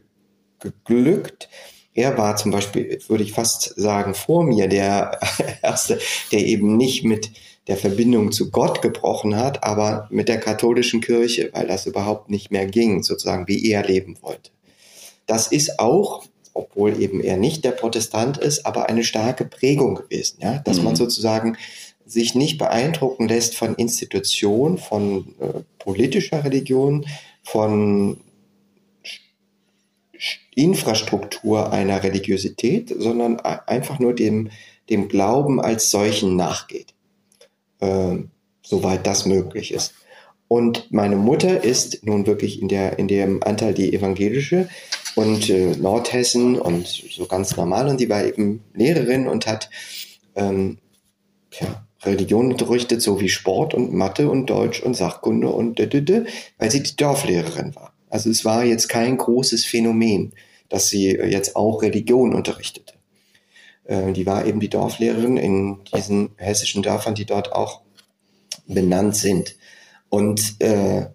[0.59, 1.49] geglückt.
[1.95, 5.21] Er war zum Beispiel, würde ich fast sagen, vor mir der
[5.63, 6.01] Erste,
[6.33, 7.31] der eben nicht mit
[7.69, 12.51] der Verbindung zu Gott gebrochen hat, aber mit der katholischen Kirche, weil das überhaupt nicht
[12.51, 14.51] mehr ging, sozusagen wie er leben wollte.
[15.27, 20.39] Das ist auch obwohl eben er nicht der Protestant ist, aber eine starke Prägung gewesen,
[20.41, 20.85] ja, dass mhm.
[20.85, 21.57] man sozusagen
[22.05, 27.07] sich nicht beeindrucken lässt von Institutionen, von äh, politischer Religion,
[27.43, 28.19] von
[30.55, 34.51] Infrastruktur einer Religiosität, sondern einfach nur dem,
[34.91, 36.95] dem Glauben als solchen nachgeht,
[37.81, 38.17] äh,
[38.63, 39.95] soweit das möglich ist.
[40.49, 44.69] Und meine Mutter ist nun wirklich in, der, in dem Anteil die evangelische
[45.15, 47.89] und äh, Nordhessen und so ganz normal.
[47.89, 49.71] Und die war eben Lehrerin und hat
[50.37, 50.77] ähm,
[51.53, 56.05] ja, Religion unterrichtet, so wie Sport und Mathe und Deutsch und Sachkunde und d -d
[56.05, 56.27] -d,
[56.59, 57.93] weil sie die Dorflehrerin war.
[58.11, 60.33] Also es war jetzt kein großes Phänomen,
[60.69, 62.95] dass sie jetzt auch Religion unterrichtete.
[63.85, 67.83] Äh, die war eben die Dorflehrerin in diesen hessischen Dörfern, die dort auch
[68.67, 69.57] benannt sind.
[70.09, 71.07] Und äh,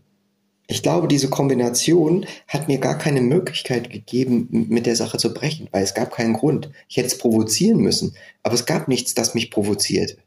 [0.68, 5.70] ich glaube, diese Kombination hat mir gar keine Möglichkeit gegeben, mit der Sache zu brechen,
[5.72, 6.72] weil es gab keinen Grund.
[6.90, 10.18] Ich hätte es provozieren müssen, aber es gab nichts, das mich provozierte.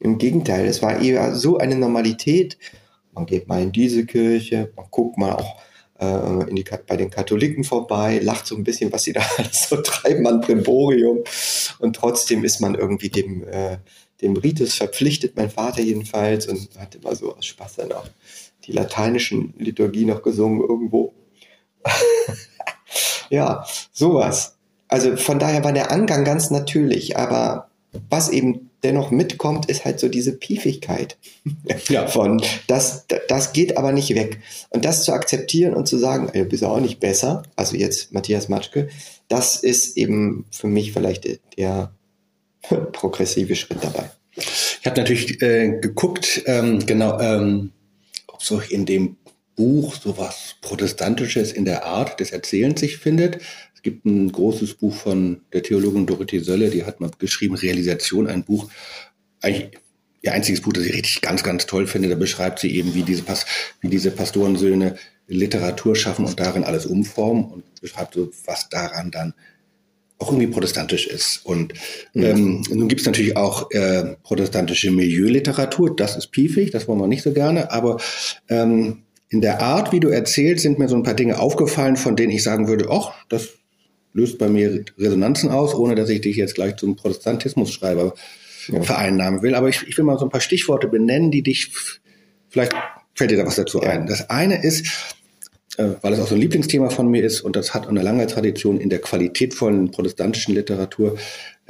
[0.00, 2.58] Im Gegenteil, es war eher so eine Normalität.
[3.12, 5.60] Man geht mal in diese Kirche, man guckt mal auch
[6.00, 9.68] äh, in die, bei den Katholiken vorbei, lacht so ein bisschen, was sie da alles
[9.68, 11.18] so treiben an Brimborium.
[11.78, 13.76] Und trotzdem ist man irgendwie dem, äh,
[14.22, 18.06] dem Ritus verpflichtet, mein Vater jedenfalls, und hat immer so aus Spaß dann auch
[18.64, 21.14] die lateinischen Liturgie noch gesungen irgendwo.
[23.30, 24.56] ja, sowas.
[24.88, 27.70] Also von daher war der Angang ganz natürlich, aber
[28.08, 31.16] was eben dennoch mitkommt, ist halt so diese Piefigkeit
[31.88, 32.06] ja.
[32.06, 34.38] von, das, das geht aber nicht weg.
[34.70, 38.12] Und das zu akzeptieren und zu sagen, ey, du bist auch nicht besser, also jetzt
[38.12, 38.88] Matthias Matschke,
[39.28, 41.92] das ist eben für mich vielleicht der
[42.92, 44.10] progressive Schritt dabei.
[44.36, 47.72] Ich habe natürlich äh, geguckt, ähm, genau, ähm,
[48.28, 49.16] ob so in dem
[49.56, 53.42] Buch so was Protestantisches in der Art des Erzählens sich findet.
[53.80, 58.26] Es gibt ein großes Buch von der Theologin Dorothee Sölle, die hat mal geschrieben, Realisation,
[58.26, 58.68] ein Buch,
[59.40, 59.70] eigentlich
[60.20, 62.10] ihr einziges Buch, das ich richtig ganz, ganz toll finde.
[62.10, 63.46] Da beschreibt sie eben, wie diese, Pas
[63.80, 64.96] wie diese Pastorensöhne
[65.28, 69.32] Literatur schaffen und darin alles umformen und beschreibt so, was daran dann
[70.18, 71.40] auch irgendwie protestantisch ist.
[71.46, 71.72] Und
[72.12, 72.22] mhm.
[72.22, 77.06] ähm, nun gibt es natürlich auch äh, protestantische Milieuliteratur, das ist piefig, das wollen wir
[77.06, 77.98] nicht so gerne, aber
[78.50, 82.16] ähm, in der Art, wie du erzählst, sind mir so ein paar Dinge aufgefallen, von
[82.16, 83.48] denen ich sagen würde, ach, das
[84.12, 88.14] löst bei mir Resonanzen aus, ohne dass ich dich jetzt gleich zum Protestantismus-Schreiber
[88.68, 88.82] ja.
[88.82, 89.54] vereinnahmen will.
[89.54, 91.72] Aber ich, ich will mal so ein paar Stichworte benennen, die dich,
[92.48, 92.72] vielleicht
[93.14, 94.06] fällt dir da was dazu ein.
[94.06, 94.86] Das eine ist,
[95.76, 98.26] äh, weil es auch so ein Lieblingsthema von mir ist und das hat eine lange
[98.26, 101.16] Tradition in der qualitätvollen protestantischen Literatur,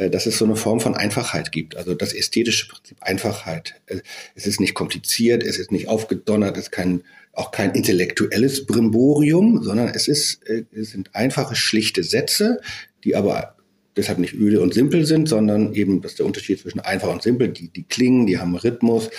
[0.08, 1.76] dass es so eine Form von Einfachheit gibt.
[1.76, 3.74] Also das ästhetische Prinzip Einfachheit.
[3.86, 3.98] Äh,
[4.34, 9.62] es ist nicht kompliziert, es ist nicht aufgedonnert, es ist kein, auch kein intellektuelles Brimborium,
[9.62, 10.40] sondern es, ist,
[10.72, 12.60] es sind einfache, schlichte Sätze,
[13.04, 13.56] die aber
[13.96, 17.22] deshalb nicht öde und simpel sind, sondern eben, das ist der Unterschied zwischen einfach und
[17.22, 19.10] simpel, die, die klingen, die haben Rhythmus,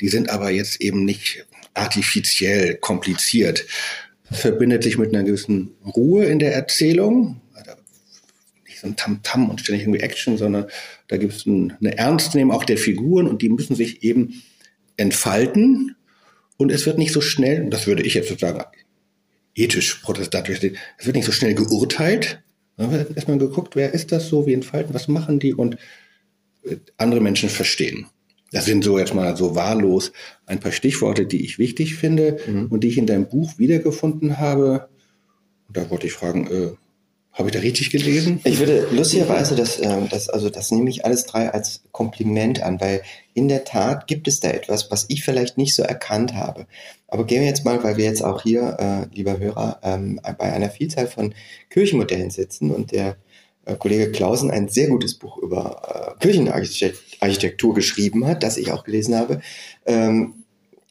[0.00, 3.66] die sind aber jetzt eben nicht artifiziell kompliziert
[4.30, 7.40] verbindet sich mit einer gewissen Ruhe in der Erzählung.
[8.80, 10.66] So ein Tamtam -Tam und ständig irgendwie Action, sondern
[11.08, 14.42] da gibt es ein, eine Ernstnehmung auch der Figuren und die müssen sich eben
[14.96, 15.96] entfalten.
[16.56, 18.62] Und es wird nicht so schnell, das würde ich jetzt sozusagen
[19.54, 22.42] ethisch protestantisch sehen, es wird nicht so schnell geurteilt.
[22.76, 25.76] Da wird erstmal geguckt, wer ist das so, wie entfalten, was machen die und
[26.64, 28.06] äh, andere Menschen verstehen.
[28.52, 30.12] Das sind so jetzt mal so wahllos
[30.46, 32.66] ein paar Stichworte, die ich wichtig finde mhm.
[32.66, 34.88] und die ich in deinem Buch wiedergefunden habe.
[35.68, 36.70] Und da wollte ich fragen, äh,
[37.32, 38.40] habe ich da richtig gelesen?
[38.44, 42.80] Ich würde lustigerweise das, äh, das, also das nehme ich alles drei als Kompliment an,
[42.80, 43.02] weil
[43.34, 46.66] in der Tat gibt es da etwas, was ich vielleicht nicht so erkannt habe.
[47.06, 50.52] Aber gehen wir jetzt mal, weil wir jetzt auch hier, äh, lieber Hörer, ähm, bei
[50.52, 51.34] einer Vielzahl von
[51.70, 53.16] Kirchenmodellen sitzen und der
[53.64, 58.84] äh, Kollege Klausen ein sehr gutes Buch über äh, Kirchenarchitektur geschrieben hat, das ich auch
[58.84, 59.40] gelesen habe.
[59.86, 60.34] Ähm,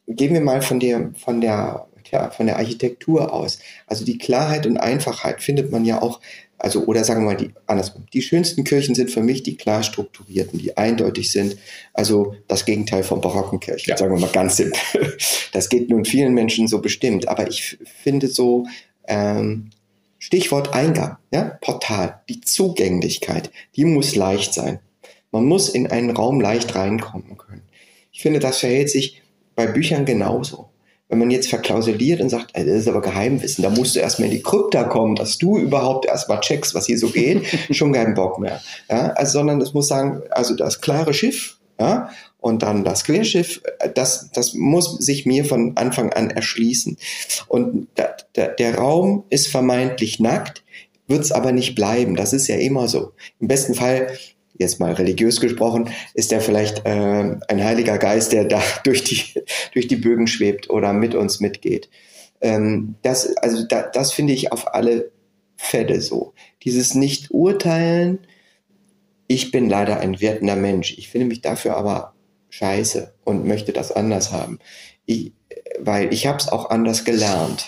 [0.07, 3.59] gehen wir mal von der, von der, tja, von der Architektur aus.
[3.87, 6.19] Also die Klarheit und Einfachheit findet man ja auch,
[6.57, 8.05] also, oder sagen wir mal die, andersrum.
[8.13, 11.57] Die schönsten Kirchen sind für mich die klar strukturierten, die eindeutig sind.
[11.93, 13.97] Also das Gegenteil von barocken Kirchen, ja.
[13.97, 15.17] sagen wir mal ganz simpel.
[15.51, 17.27] Das geht nun vielen Menschen so bestimmt.
[17.27, 18.67] Aber ich finde so,
[19.07, 19.71] ähm,
[20.19, 24.79] Stichwort Eingang, ja, Portal, die Zugänglichkeit, die muss leicht sein.
[25.31, 27.63] Man muss in einen Raum leicht reinkommen können.
[28.11, 29.21] Ich finde, das verhält sich
[29.55, 30.68] bei Büchern genauso.
[31.09, 34.35] Wenn man jetzt verklausuliert und sagt, das ist aber Geheimwissen, da musst du erstmal in
[34.35, 38.39] die Krypta kommen, dass du überhaupt erstmal checkst, was hier so geht, schon keinen Bock
[38.39, 38.61] mehr.
[38.89, 43.61] Ja, also, sondern es muss sagen, also das klare Schiff, ja, und dann das Querschiff,
[43.95, 46.97] das, das muss sich mir von Anfang an erschließen.
[47.47, 50.63] Und der, der, der Raum ist vermeintlich nackt.
[51.07, 52.15] wird es aber nicht bleiben.
[52.15, 53.13] Das ist ja immer so.
[53.39, 54.07] Im besten Fall,
[54.59, 59.41] jetzt mal religiös gesprochen, ist er vielleicht äh, ein heiliger Geist, der da durch die,
[59.73, 61.89] durch die Bögen schwebt oder mit uns mitgeht.
[62.41, 65.11] Ähm, das, also da, das finde ich auf alle
[65.57, 66.33] Fälle so.
[66.63, 68.19] Dieses Nicht-Urteilen,
[69.27, 70.97] ich bin leider ein wertender Mensch.
[70.97, 72.13] Ich finde mich dafür aber
[72.49, 74.59] scheiße und möchte das anders haben.
[75.05, 75.33] Ich,
[75.79, 77.65] weil ich habe es auch anders gelernt.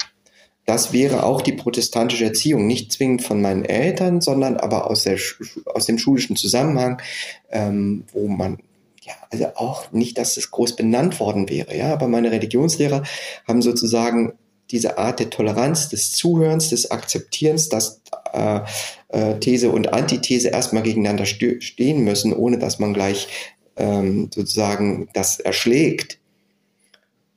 [0.66, 5.18] Das wäre auch die protestantische Erziehung, nicht zwingend von meinen Eltern, sondern aber aus, der,
[5.66, 7.02] aus dem schulischen Zusammenhang,
[7.50, 8.60] ähm, wo man
[9.02, 13.04] ja, also auch nicht, dass es groß benannt worden wäre, ja, aber meine Religionslehrer
[13.48, 14.34] haben sozusagen
[14.70, 18.62] diese Art der Toleranz, des Zuhörens, des Akzeptierens, dass äh,
[19.10, 23.28] äh, These und Antithese erstmal gegeneinander stehen müssen, ohne dass man gleich
[23.76, 26.21] ähm, sozusagen das erschlägt,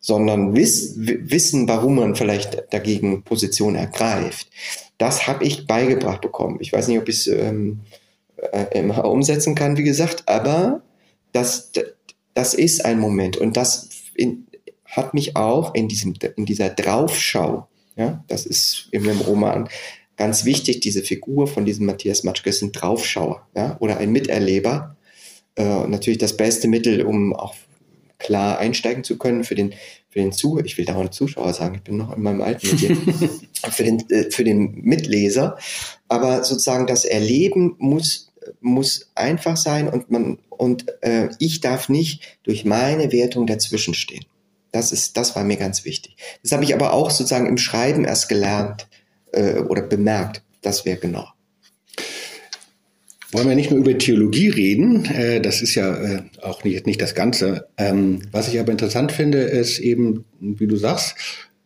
[0.04, 4.48] sondern wiss, wissen, warum man vielleicht dagegen Position ergreift.
[4.98, 6.58] Das habe ich beigebracht bekommen.
[6.60, 7.80] Ich weiß nicht, ob ich es ähm,
[8.52, 10.82] äh, immer umsetzen kann, wie gesagt, aber
[11.32, 11.72] das,
[12.34, 14.46] das ist ein Moment und das in,
[14.84, 19.70] hat mich auch in, diesem, in dieser Draufschau, ja, das ist in dem Roman
[20.18, 24.96] ganz wichtig, diese Figur von diesem Matthias Matschke ist ein Draufschauer ja, oder ein Miterleber.
[25.56, 27.54] Äh, natürlich das beste Mittel, um auch
[28.18, 29.74] klar einsteigen zu können für den,
[30.09, 32.98] für den Zuhörer, ich will dauernd Zuschauer sagen, ich bin noch in meinem alten Medium,
[33.70, 35.59] für den, äh, für den Mitleser.
[36.09, 42.38] Aber sozusagen das Erleben muss, muss einfach sein und man, und äh, ich darf nicht
[42.44, 44.24] durch meine Wertung dazwischen stehen.
[44.72, 46.16] Das ist, das war mir ganz wichtig.
[46.42, 48.88] Das habe ich aber auch sozusagen im Schreiben erst gelernt
[49.33, 50.42] äh, oder bemerkt.
[50.62, 51.29] Das wäre genau.
[53.34, 57.02] Wollen wir nicht nur über Theologie reden, äh, das ist ja äh, auch nicht, nicht
[57.02, 57.66] das Ganze.
[57.76, 61.16] Ähm, was ich aber interessant finde, ist eben, wie du sagst,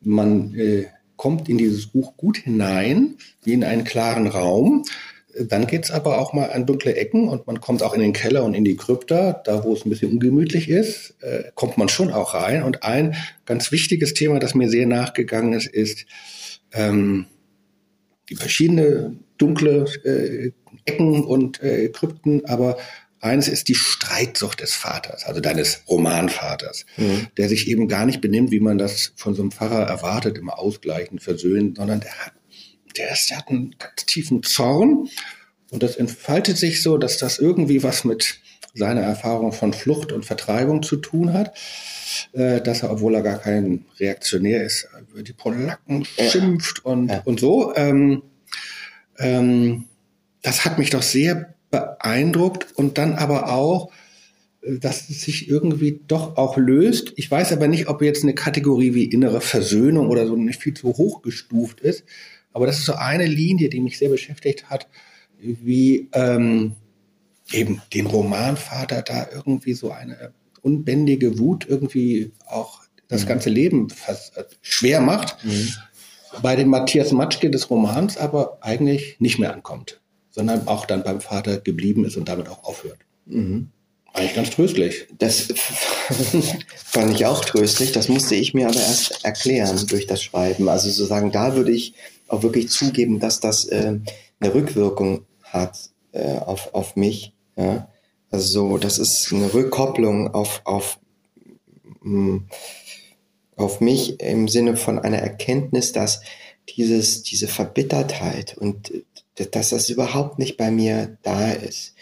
[0.00, 4.86] man äh, kommt in dieses Buch gut hinein, wie in einen klaren Raum.
[5.38, 8.44] Dann geht's aber auch mal an dunkle Ecken und man kommt auch in den Keller
[8.44, 11.16] und in die Krypta, da wo es ein bisschen ungemütlich ist,
[11.54, 12.62] kommt man schon auch rein.
[12.62, 16.06] Und ein ganz wichtiges Thema, das mir sehr nachgegangen ist, ist
[16.72, 17.26] ähm,
[18.30, 20.52] die verschiedene dunkle äh,
[20.84, 22.76] Ecken und äh, Krypten, aber
[23.20, 27.28] eines ist die Streitsucht des Vaters, also deines Romanvaters, mhm.
[27.36, 30.58] der sich eben gar nicht benimmt, wie man das von so einem Pfarrer erwartet, immer
[30.58, 32.32] ausgleichen, versöhnen, sondern der hat
[32.96, 35.08] der, ist, der hat einen ganz tiefen Zorn
[35.70, 38.40] und das entfaltet sich so, dass das irgendwie was mit
[38.74, 41.56] seiner Erfahrung von Flucht und Vertreibung zu tun hat,
[42.32, 47.22] äh, dass er, obwohl er gar kein Reaktionär ist, über die Polacken schimpft und, ja.
[47.24, 47.74] und so.
[47.74, 48.22] Ähm,
[49.18, 49.84] ähm,
[50.42, 53.90] das hat mich doch sehr beeindruckt und dann aber auch,
[54.62, 57.12] äh, dass es sich irgendwie doch auch löst.
[57.16, 60.74] Ich weiß aber nicht, ob jetzt eine Kategorie wie innere Versöhnung oder so nicht viel
[60.74, 62.04] zu hoch gestuft ist,
[62.52, 64.88] aber das ist so eine Linie, die mich sehr beschäftigt hat,
[65.38, 66.72] wie ähm,
[67.52, 73.28] eben den Romanvater da irgendwie so eine unbändige Wut irgendwie auch das mhm.
[73.28, 75.44] ganze Leben äh, schwer macht.
[75.44, 75.68] Mhm.
[76.42, 81.20] Bei dem Matthias Matschke des Romans aber eigentlich nicht mehr ankommt, sondern auch dann beim
[81.20, 82.98] Vater geblieben ist und damit auch aufhört.
[83.26, 83.70] Mhm.
[84.12, 85.06] Eigentlich ganz tröstlich.
[85.18, 85.48] Das
[86.84, 87.92] fand ich auch tröstlich.
[87.92, 90.68] Das musste ich mir aber erst erklären durch das Schreiben.
[90.68, 91.94] Also sozusagen, da würde ich
[92.26, 93.98] auch wirklich zugeben, dass das äh,
[94.40, 97.32] eine Rückwirkung hat äh, auf, auf mich.
[97.56, 97.88] Ja?
[98.30, 100.98] Also das ist eine Rückkopplung auf, auf,
[102.02, 102.48] mh, mm,
[103.68, 106.22] auf mich im Sinne von einer Erkenntnis, dass
[106.70, 108.90] dieses, diese Verbittertheit und
[109.36, 111.94] äh, dass das überhaupt nicht bei mir da ist.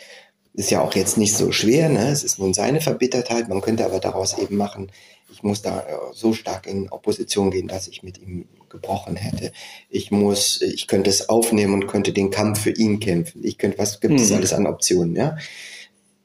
[0.54, 2.08] Ist ja auch jetzt nicht so schwer, ne?
[2.08, 4.92] Es ist nun seine Verbittertheit, man könnte aber daraus eben machen,
[5.32, 9.50] ich muss da äh, so stark in Opposition gehen, dass ich mit ihm gebrochen hätte.
[9.90, 13.44] Ich muss, ich könnte es aufnehmen und könnte den Kampf für ihn kämpfen.
[13.44, 14.36] Ich könnte, was gibt es mhm.
[14.36, 15.36] alles an Optionen, ja?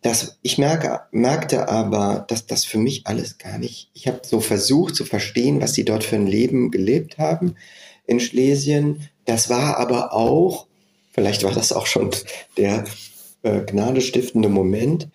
[0.02, 3.90] Das, ich merke, merkte aber, dass das für mich alles gar nicht.
[3.94, 7.56] Ich habe so versucht zu verstehen, was sie dort für ein Leben gelebt haben
[8.08, 9.08] in Schlesien.
[9.26, 10.66] Das war aber auch,
[11.12, 12.10] vielleicht war das auch schon
[12.58, 12.86] der
[13.44, 15.08] äh, gnadestiftende Moment,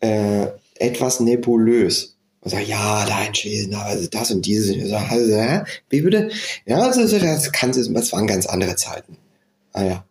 [0.00, 4.70] äh, etwas nebulös und sage, ja, da in Schlesien, also das und dieses.
[4.70, 6.30] Und ich sage, also, wie bitte?
[6.66, 9.16] Ja, also, das, kann, das waren ganz andere Zeiten.
[9.72, 10.04] Ah ja.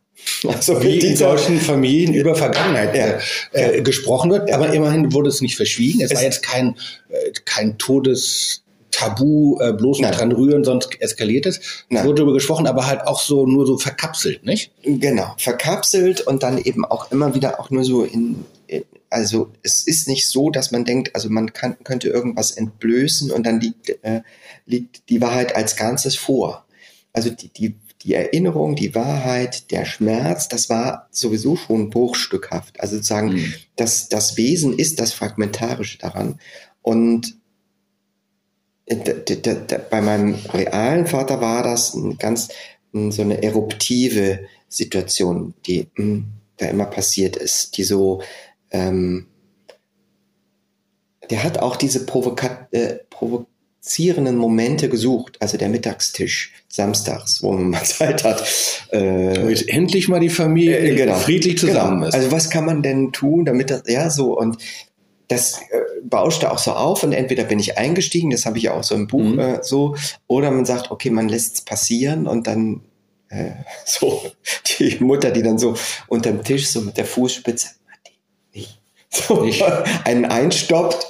[0.48, 3.18] Also wie in solchen Familien über Vergangenheit ja,
[3.54, 3.84] äh, ja.
[3.84, 6.02] gesprochen wird, aber immerhin wurde es nicht verschwiegen.
[6.02, 6.76] Es, es war jetzt kein,
[7.10, 11.60] äh, kein Todestabu, äh, bloß nicht dran rühren, sonst eskaliert es.
[11.90, 14.72] Es wurde darüber gesprochen, aber halt auch so nur so verkapselt, nicht?
[14.84, 18.84] Genau, verkapselt und dann eben auch immer wieder auch nur so in, in
[19.14, 23.46] also es ist nicht so, dass man denkt, also man kann, könnte irgendwas entblößen und
[23.46, 24.22] dann liegt, äh,
[24.66, 26.66] liegt die Wahrheit als Ganzes vor.
[27.14, 32.80] Also die, die, die Erinnerung, die Wahrheit, der Schmerz, das war sowieso schon bruchstückhaft.
[32.80, 33.54] Also sozusagen, mhm.
[33.76, 36.40] das, das Wesen ist das Fragmentarische daran.
[36.82, 37.38] Und
[39.90, 42.50] bei meinem realen Vater war das ein ganz
[42.92, 46.26] so eine eruptive Situation, die hm,
[46.58, 48.22] da immer passiert ist, die so
[48.72, 49.28] ähm,
[51.30, 52.96] der hat auch diese provoka äh,
[53.84, 58.44] provozierenden Momente gesucht, also der Mittagstisch samstags, wo man mal Zeit hat.
[58.94, 62.08] Äh, jetzt endlich mal die Familie äh, genau, friedlich zusammen genau.
[62.08, 62.16] ist.
[62.16, 64.58] Also was kann man denn tun, damit das, ja, so und
[65.28, 68.74] das äh, bauschte auch so auf und entweder bin ich eingestiegen, das habe ich ja
[68.74, 69.40] auch so im Buch mhm.
[69.40, 69.96] äh, so,
[70.28, 72.82] oder man sagt, okay, man lässt es passieren und dann
[73.28, 73.52] äh,
[73.86, 74.24] so
[74.80, 75.76] die Mutter, die dann so
[76.08, 77.68] unterm Tisch so mit der Fußspitze,
[79.16, 79.46] so
[80.06, 81.08] einen einstoppt.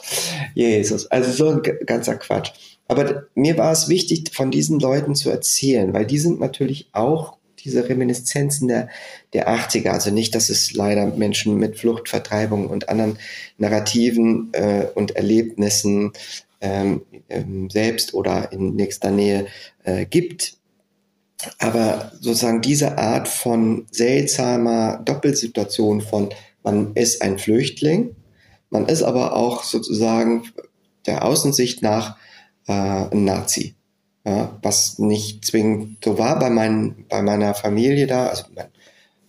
[0.54, 2.52] Jesus, also so ein ganzer Quatsch.
[2.88, 7.38] Aber mir war es wichtig, von diesen Leuten zu erzählen, weil die sind natürlich auch
[7.63, 8.89] diese Reminiszenzen der,
[9.32, 9.89] der 80er.
[9.89, 13.18] Also nicht, dass es leider Menschen mit Fluchtvertreibung und anderen
[13.58, 16.12] Narrativen äh, und Erlebnissen
[16.60, 19.48] ähm, ähm, selbst oder in nächster Nähe
[19.86, 20.58] äh, gibt.
[21.60, 26.30] Aber sozusagen diese Art von seltsamer Doppelsituation von
[26.63, 28.15] man ist ein Flüchtling,
[28.69, 30.43] man ist aber auch sozusagen
[31.06, 32.17] der Außensicht nach
[32.67, 33.76] äh, ein Nazi
[34.26, 38.28] ja, was nicht zwingend so war bei, mein, bei meiner Familie da.
[38.28, 38.67] Also mein,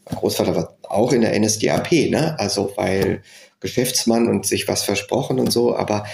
[0.04, 2.38] Großvater war auch in der NSDAP, ne?
[2.38, 3.22] Also weil
[3.60, 6.04] Geschäftsmann und sich was versprochen und so, aber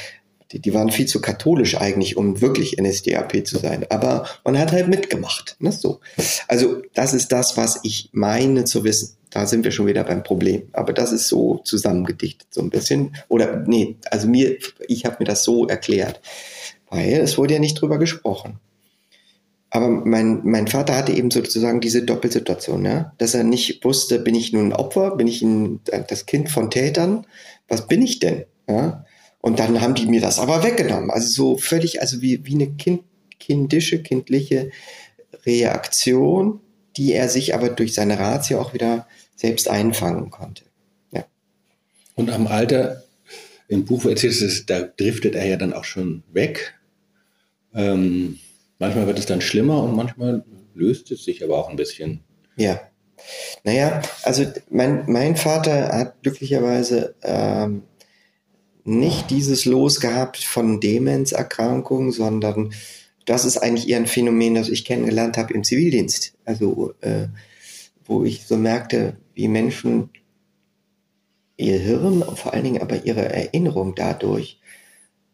[0.52, 3.84] die, die waren viel zu katholisch eigentlich, um wirklich NSDAP zu sein.
[3.90, 5.56] Aber man hat halt mitgemacht.
[5.58, 5.72] Ne?
[5.72, 6.00] So.
[6.46, 9.16] Also das ist das, was ich meine zu wissen.
[9.30, 10.64] Da sind wir schon wieder beim Problem.
[10.72, 13.16] Aber das ist so zusammengedichtet, so ein bisschen.
[13.28, 16.20] Oder nee, also mir, ich habe mir das so erklärt.
[16.90, 18.58] Weil es wurde ja nicht drüber gesprochen.
[19.70, 23.12] Aber mein, mein Vater hatte eben sozusagen diese Doppelsituation, ja?
[23.18, 26.70] dass er nicht wusste, bin ich nun ein Opfer, bin ich ein, das Kind von
[26.72, 27.24] Tätern,
[27.68, 28.46] was bin ich denn?
[28.68, 29.04] Ja?
[29.40, 31.10] Und dann haben die mir das aber weggenommen.
[31.10, 33.04] Also so völlig, also wie, wie eine kind,
[33.38, 34.70] kindische, kindliche
[35.46, 36.60] Reaktion,
[36.96, 39.06] die er sich aber durch seine Ratio auch wieder
[39.40, 40.64] selbst einfangen konnte.
[41.12, 41.24] Ja.
[42.14, 43.04] Und am Alter,
[43.68, 46.74] im Buch erzählst du, da driftet er ja dann auch schon weg.
[47.72, 48.38] Ähm
[48.80, 50.42] Manchmal wird es dann schlimmer und manchmal
[50.74, 52.20] löst es sich aber auch ein bisschen.
[52.56, 52.80] Ja.
[53.62, 57.82] Naja, also mein, mein Vater hat glücklicherweise ähm,
[58.84, 62.72] nicht dieses Los gehabt von Demenzerkrankungen, sondern
[63.26, 66.32] das ist eigentlich eher ein Phänomen, das ich kennengelernt habe im Zivildienst.
[66.46, 67.26] Also äh,
[68.06, 70.10] wo ich so merkte, wie Menschen
[71.56, 74.60] ihr Hirn, vor allen Dingen aber ihre Erinnerung dadurch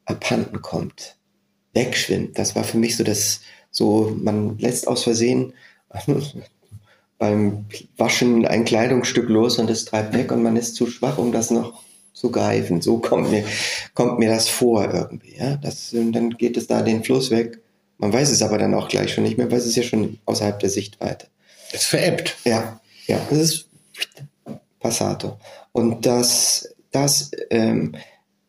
[0.05, 1.17] abhanden kommt
[1.77, 2.37] wegschwimmt.
[2.39, 5.53] Das war für mich so das, so, man lässt aus Versehen
[7.19, 11.31] beim Waschen ein Kleidungsstück los und es treibt weg und man ist zu schwach, um
[11.31, 11.83] das noch
[12.13, 12.81] zu greifen.
[12.81, 13.45] So kommt mir,
[13.95, 15.37] kommt mir das vor irgendwie.
[15.37, 15.57] Ja?
[15.57, 17.61] Das, dann geht es da den Fluss weg.
[17.99, 20.19] Man weiß es aber dann auch gleich schon nicht mehr, weil es ist ja schon
[20.25, 21.29] außerhalb der Sichtweite.
[21.73, 22.37] Es veräppt.
[22.45, 23.66] Ja, ja, das ist
[24.81, 25.39] Passato.
[25.73, 27.97] Und das, das ähm,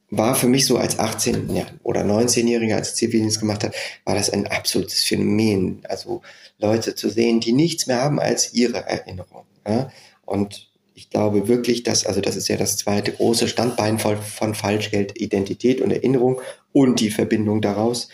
[0.10, 3.74] war für mich so als 18- ja, oder 19-Jähriger, als ich Zivildienst gemacht habe,
[4.06, 5.82] war das ein absolutes Phänomen.
[5.84, 6.22] Also
[6.58, 9.46] Leute zu sehen, die nichts mehr haben als ihre Erinnerung.
[9.68, 9.92] Ja?
[10.26, 14.56] Und ich glaube wirklich, dass, also das ist ja das zweite große Standbein von, von
[14.56, 18.10] Falschgeld, Identität und Erinnerung und die Verbindung daraus,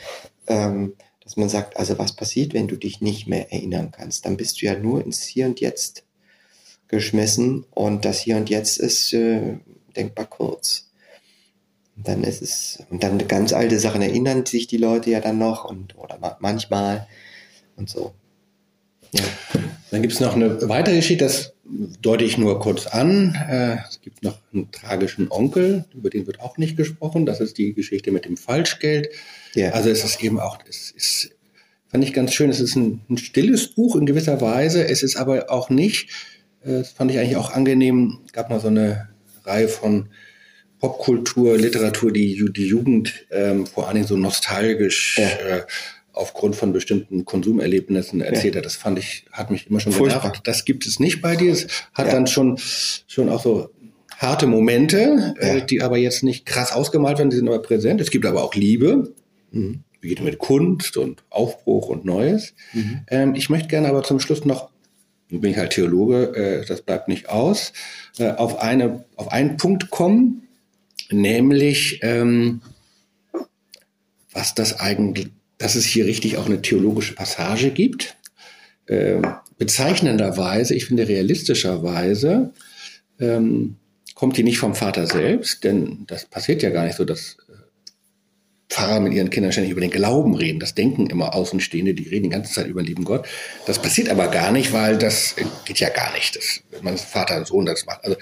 [0.48, 4.26] ähm, dass man sagt, also was passiert, wenn du dich nicht mehr erinnern kannst?
[4.26, 6.04] Dann bist du ja nur ins Hier und Jetzt
[6.94, 9.58] geschmissen und das Hier und Jetzt ist äh,
[9.96, 10.90] denkbar kurz.
[11.96, 15.38] Und dann ist es, und dann ganz alte Sachen erinnern sich die Leute ja dann
[15.38, 17.08] noch und oder manchmal
[17.76, 18.14] und so.
[19.12, 19.24] Ja.
[19.92, 21.54] Dann gibt es noch eine weitere Geschichte, das
[22.02, 23.36] deute ich nur kurz an.
[23.50, 27.26] Äh, es gibt noch einen tragischen Onkel, über den wird auch nicht gesprochen.
[27.26, 29.10] Das ist die Geschichte mit dem Falschgeld.
[29.54, 29.72] Ja.
[29.72, 31.32] Also es ist eben auch, es ist,
[31.90, 34.88] fand ich ganz schön, es ist ein, ein stilles Buch in gewisser Weise.
[34.88, 36.10] Es ist aber auch nicht,
[36.66, 39.10] das fand ich eigentlich auch angenehm, es gab mal so eine
[39.44, 40.10] Reihe von
[40.80, 45.28] Popkultur, Literatur, die die Jugend ähm, vor allen Dingen so nostalgisch ja.
[45.28, 45.62] äh,
[46.12, 48.60] aufgrund von bestimmten Konsumerlebnissen erzählt ja.
[48.60, 48.66] hat.
[48.66, 50.22] Das fand ich, hat mich immer schon Furchtbar.
[50.22, 50.48] genervt.
[50.48, 51.54] Das gibt es nicht bei dir.
[51.54, 52.12] Es hat ja.
[52.12, 52.60] dann schon,
[53.08, 53.70] schon auch so
[54.18, 58.02] harte Momente, äh, die aber jetzt nicht krass ausgemalt werden, die sind aber präsent.
[58.02, 59.14] Es gibt aber auch Liebe.
[59.52, 59.84] Mhm.
[60.02, 62.54] Wie geht mit Kunst und Aufbruch und Neues.
[62.74, 63.06] Mhm.
[63.08, 64.70] Ähm, ich möchte gerne aber zum Schluss noch
[65.34, 67.74] nun bin ich halt Theologe, äh, das bleibt nicht aus,
[68.20, 70.48] äh, auf, eine, auf einen Punkt kommen,
[71.10, 72.62] nämlich ähm,
[74.32, 78.16] was das eigentlich, dass es hier richtig auch eine theologische Passage gibt,
[78.86, 79.22] äh,
[79.58, 82.54] bezeichnenderweise, ich finde realistischerweise,
[83.20, 83.78] ähm,
[84.14, 87.38] kommt die nicht vom Vater selbst, denn das passiert ja gar nicht so, dass
[88.74, 90.60] Pfarrer mit ihren Kindern ständig über den Glauben reden.
[90.60, 93.28] Das denken immer Außenstehende, die reden die ganze Zeit über den lieben Gott.
[93.68, 97.48] Das passiert aber gar nicht, weil das geht ja gar nicht, dass man Vater und
[97.48, 98.04] Sohn das macht.
[98.04, 98.18] Also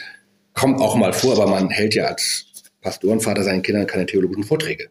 [0.53, 2.45] kommt auch mal vor, aber man hält ja als
[2.81, 4.89] Pastorenvater seinen Kindern keine theologischen Vorträge.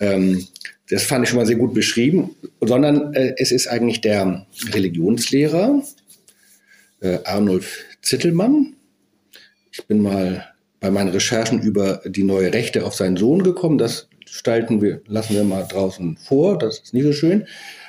[0.00, 0.46] Ähm,
[0.88, 5.82] das fand ich schon mal sehr gut beschrieben, sondern äh, es ist eigentlich der Religionslehrer
[7.00, 8.76] äh, Arnulf Zittelmann.
[9.72, 10.46] Ich bin mal
[10.80, 13.76] bei meinen Recherchen über die neue Rechte auf seinen Sohn gekommen.
[13.76, 16.58] Das stalten wir, lassen wir mal draußen vor.
[16.58, 17.46] Das ist nicht so schön.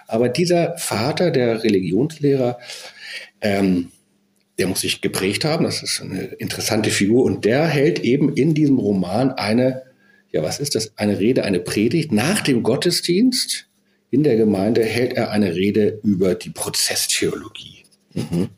[0.07, 2.59] Aber dieser Vater, der Religionslehrer,
[3.41, 3.91] ähm,
[4.57, 5.65] der muss sich geprägt haben.
[5.65, 7.23] Das ist eine interessante Figur.
[7.23, 9.83] Und der hält eben in diesem Roman eine
[10.31, 10.97] ja, was ist das?
[10.97, 12.11] Eine Rede, eine Predigt.
[12.11, 13.67] Nach dem Gottesdienst
[14.09, 17.83] in der Gemeinde hält er eine Rede über die Prozesstheologie.
[18.13, 18.49] Mhm.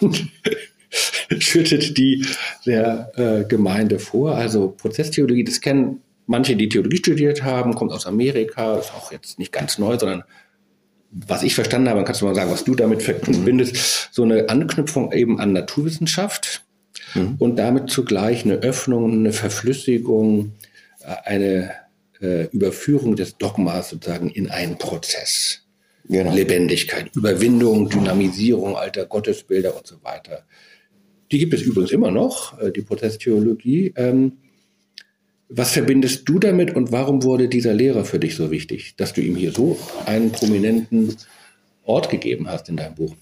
[0.00, 0.28] Und
[1.38, 2.24] schüttet die
[2.66, 4.34] der äh, Gemeinde vor.
[4.34, 9.38] Also Prozesstheologie, das kennen manche, die Theologie studiert haben, kommt aus Amerika, ist auch jetzt
[9.38, 10.22] nicht ganz neu, sondern
[11.10, 15.10] was ich verstanden habe, kannst du mal sagen, was du damit verbindest, so eine Anknüpfung
[15.12, 16.64] eben an Naturwissenschaft
[17.14, 17.36] mhm.
[17.38, 20.52] und damit zugleich eine Öffnung, eine Verflüssigung,
[21.24, 21.72] eine
[22.20, 25.62] äh, Überführung des Dogmas sozusagen in einen Prozess.
[26.10, 26.34] Genau.
[26.34, 30.44] Lebendigkeit, Überwindung, Dynamisierung alter Gottesbilder und so weiter.
[31.30, 33.94] Die gibt es übrigens immer noch, äh, die Prozesstheologie.
[33.96, 34.38] Ähm,
[35.48, 39.20] was verbindest du damit und warum wurde dieser Lehrer für dich so wichtig, dass du
[39.20, 41.16] ihm hier so einen prominenten
[41.84, 43.14] Ort gegeben hast in deinem Buch?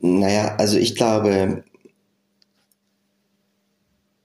[0.00, 1.64] Naja, also ich glaube,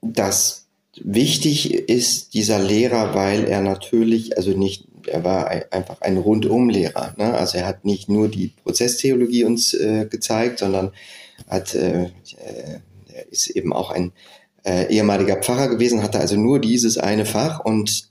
[0.02, 0.64] dass
[1.02, 7.14] Wichtig ist dieser Lehrer, weil er natürlich, also nicht, er war einfach ein Rundumlehrer.
[7.18, 7.34] Ne?
[7.34, 10.92] Also er hat nicht nur die Prozesstheologie uns äh, gezeigt, sondern
[11.48, 12.78] hat, äh, äh
[13.12, 14.12] er ist eben auch ein
[14.64, 18.08] äh, ehemaliger Pfarrer gewesen, hatte also nur dieses eine Fach und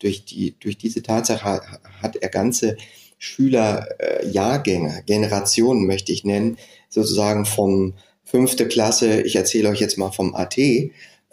[0.00, 1.62] durch die durch diese Tatsache
[2.02, 2.76] hat er ganze
[3.18, 6.58] Schülerjahrgänge, äh, Generationen möchte ich nennen,
[6.88, 10.58] sozusagen vom fünfte Klasse, ich erzähle euch jetzt mal vom AT,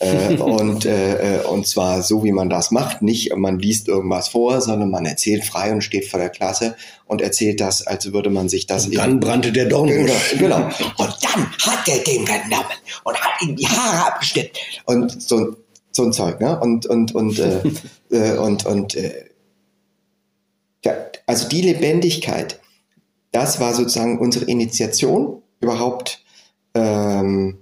[0.04, 3.02] äh, und, äh, und zwar so, wie man das macht.
[3.02, 6.76] Nicht, man liest irgendwas vor, sondern man erzählt frei und steht vor der Klasse
[7.06, 8.88] und erzählt das, als würde man sich das.
[8.88, 10.36] Und dann brannte der Dornbusch.
[10.38, 10.70] Genau, genau.
[10.98, 12.66] Und dann hat er den genommen
[13.04, 14.58] und hat ihm die Haare abgeschnitten.
[14.86, 15.56] Und so,
[15.92, 16.60] so ein Zeug, ne?
[16.60, 17.62] Und, und, und, äh,
[18.12, 19.26] äh, und, und, äh,
[20.84, 20.94] ja,
[21.26, 22.60] also die Lebendigkeit,
[23.32, 26.24] das war sozusagen unsere Initiation, überhaupt
[26.74, 27.60] ähm,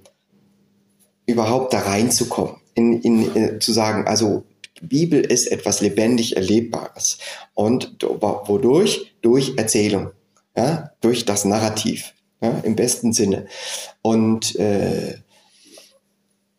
[1.31, 4.43] überhaupt da reinzukommen, in, in, äh, zu sagen, also
[4.81, 7.19] Bibel ist etwas lebendig Erlebbares.
[7.53, 9.13] Und wodurch?
[9.21, 10.11] Durch Erzählung,
[10.57, 10.91] ja?
[11.01, 12.59] durch das Narrativ, ja?
[12.63, 13.45] im besten Sinne.
[14.01, 15.17] Und äh,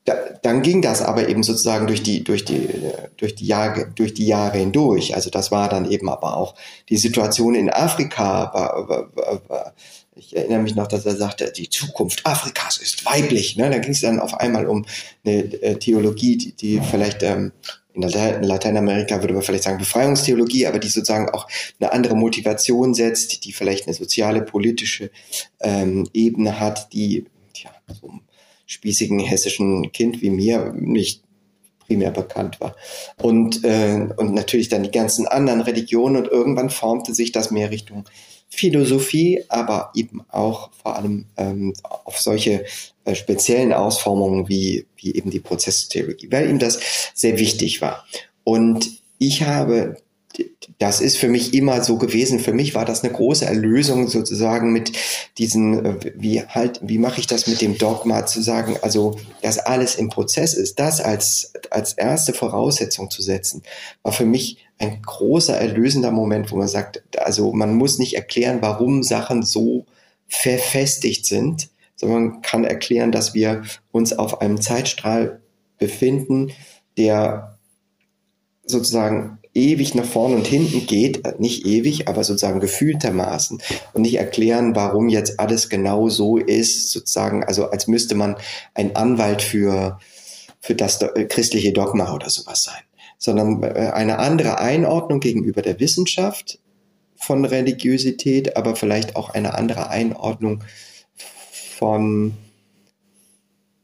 [0.05, 2.69] da, dann ging das aber eben sozusagen durch die, durch die,
[3.17, 5.15] durch die Jahre, durch die Jahre hindurch.
[5.15, 6.55] Also das war dann eben aber auch
[6.89, 9.75] die Situation in Afrika, war, war, war,
[10.15, 13.57] ich erinnere mich noch, dass er sagte, die Zukunft Afrikas ist weiblich.
[13.57, 13.71] Ne?
[13.71, 14.85] Da ging es dann auf einmal um
[15.25, 17.53] eine äh, Theologie, die, die vielleicht ähm,
[17.95, 21.47] in Lateinamerika würde man vielleicht sagen Befreiungstheologie, aber die sozusagen auch
[21.79, 25.11] eine andere Motivation setzt, die vielleicht eine soziale, politische
[25.61, 28.21] ähm, Ebene hat, die ja, so einem
[28.67, 31.23] spießigen hessischen Kind wie mir nicht
[31.93, 32.75] primär bekannt war.
[33.21, 37.71] Und, äh, und natürlich dann die ganzen anderen Religionen und irgendwann formte sich das mehr
[37.71, 38.05] Richtung
[38.49, 42.65] Philosophie, aber eben auch vor allem ähm, auf solche
[43.05, 46.81] äh, speziellen Ausformungen wie, wie eben die Prozesstheorie, weil ihm das
[47.15, 48.07] sehr wichtig war.
[48.45, 49.97] Und ich habe
[50.79, 52.41] das ist für mich immer so gewesen.
[52.41, 54.93] Für mich war das eine große Erlösung sozusagen mit
[55.39, 59.59] diesen, äh, wie halt, wie mache ich das mit dem Dogma zu sagen, also, dass
[59.59, 63.63] alles im Prozess ist, das als, als erste Voraussetzung zu setzen,
[64.03, 68.59] war für mich ein großer erlösender Moment, wo man sagt, also man muss nicht erklären,
[68.61, 69.87] warum Sachen so
[70.27, 73.63] verfestigt sind, sondern man kann erklären, dass wir
[73.93, 75.41] uns auf einem Zeitstrahl
[75.79, 76.51] befinden,
[76.97, 77.59] der
[78.65, 84.17] sozusagen ewig nach vorne und hinten geht, äh, nicht ewig, aber sozusagen gefühltermaßen und nicht
[84.17, 88.37] erklären, warum jetzt alles genau so ist, sozusagen, also als müsste man
[88.75, 89.99] ein Anwalt für,
[90.61, 92.83] für das äh, christliche Dogma oder sowas sein,
[93.19, 96.59] sondern äh, eine andere Einordnung gegenüber der Wissenschaft
[97.17, 100.65] von Religiosität, aber vielleicht auch eine andere Einordnung
[101.79, 102.35] von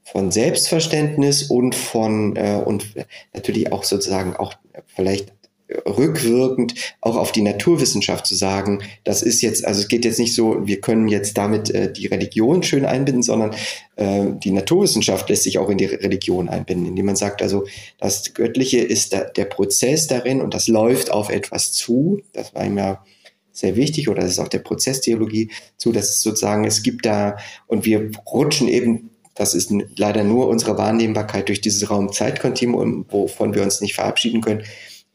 [0.04, 2.86] von Selbstverständnis und von äh, und
[3.34, 4.54] natürlich auch sozusagen auch
[4.86, 5.37] vielleicht
[5.86, 10.34] rückwirkend auch auf die Naturwissenschaft zu sagen, das ist jetzt, also es geht jetzt nicht
[10.34, 13.54] so, wir können jetzt damit äh, die Religion schön einbinden, sondern
[13.96, 17.66] äh, die Naturwissenschaft lässt sich auch in die Religion einbinden, indem man sagt, also
[17.98, 22.20] das Göttliche ist da, der Prozess darin und das läuft auf etwas zu.
[22.32, 23.04] Das war ihm ja
[23.52, 27.36] sehr wichtig oder das ist auch der Prozesstheologie zu, dass es sozusagen, es gibt da
[27.66, 33.62] und wir rutschen eben das ist leider nur unsere Wahrnehmbarkeit durch dieses Raum-Zeit-Kontinuum, wovon wir
[33.62, 34.64] uns nicht verabschieden können.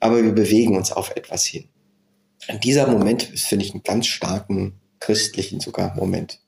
[0.04, 1.70] Aber wir bewegen uns auf etwas hin.
[2.50, 6.40] Und dieser Moment ist, finde ich, einen ganz starken christlichen sogar Moment.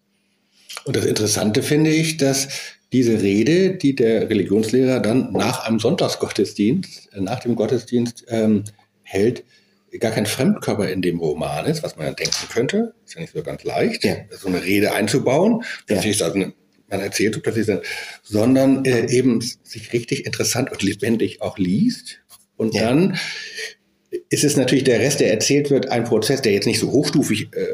[0.84, 2.50] Und das Interessante finde ich, dass
[2.92, 8.66] diese Rede, die der Religionslehrer dann nach einem Sonntagsgottesdienst, äh, nach dem Gottesdienst ähm,
[9.04, 9.46] hält,
[10.00, 12.94] gar kein Fremdkörper in dem Roman ist, was man ja denken könnte.
[13.06, 14.18] Ist ja nicht so ganz leicht, ja.
[14.32, 15.64] so eine Rede einzubauen.
[15.88, 16.26] Das ja.
[16.26, 17.70] also man erzählt plötzlich,
[18.22, 22.20] sondern äh, eben sich richtig interessant und lebendig auch liest.
[22.58, 22.84] Und ja.
[22.84, 23.18] dann
[24.30, 27.50] ist es natürlich der Rest, der erzählt wird, ein Prozess, der jetzt nicht so hochstufig
[27.54, 27.68] äh,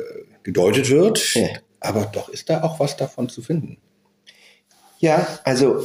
[0.43, 1.47] gedeutet wird, ja.
[1.79, 3.77] aber doch ist da auch was davon zu finden.
[4.99, 5.84] Ja, also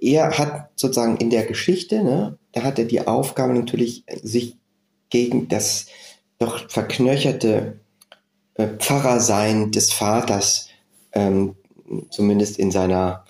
[0.00, 4.56] er hat sozusagen in der Geschichte, ne, da hat er die Aufgabe natürlich, sich
[5.10, 5.86] gegen das
[6.38, 7.80] doch verknöcherte
[8.54, 10.68] äh, Pfarrersein des Vaters
[11.12, 11.56] ähm,
[12.10, 13.24] zumindest in seiner,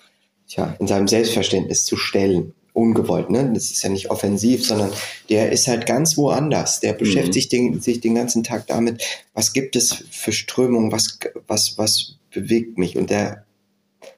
[0.47, 2.53] tja, in seinem Selbstverständnis zu stellen.
[2.73, 3.51] Ungewollt, ne?
[3.53, 4.91] Das ist ja nicht offensiv, sondern
[5.29, 6.79] der ist halt ganz woanders.
[6.79, 7.73] Der beschäftigt mhm.
[7.73, 9.03] den, sich den ganzen Tag damit,
[9.33, 12.97] was gibt es für Strömungen, was, was, was bewegt mich.
[12.97, 13.45] Und der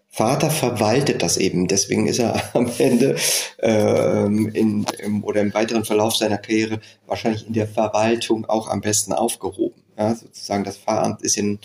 [0.07, 1.67] Vater verwaltet das eben.
[1.67, 3.15] Deswegen ist er am Ende
[3.59, 8.81] ähm, in, im, oder im weiteren Verlauf seiner Karriere wahrscheinlich in der Verwaltung auch am
[8.81, 9.81] besten aufgehoben.
[9.97, 11.59] Ja, sozusagen das Pfarramt ist in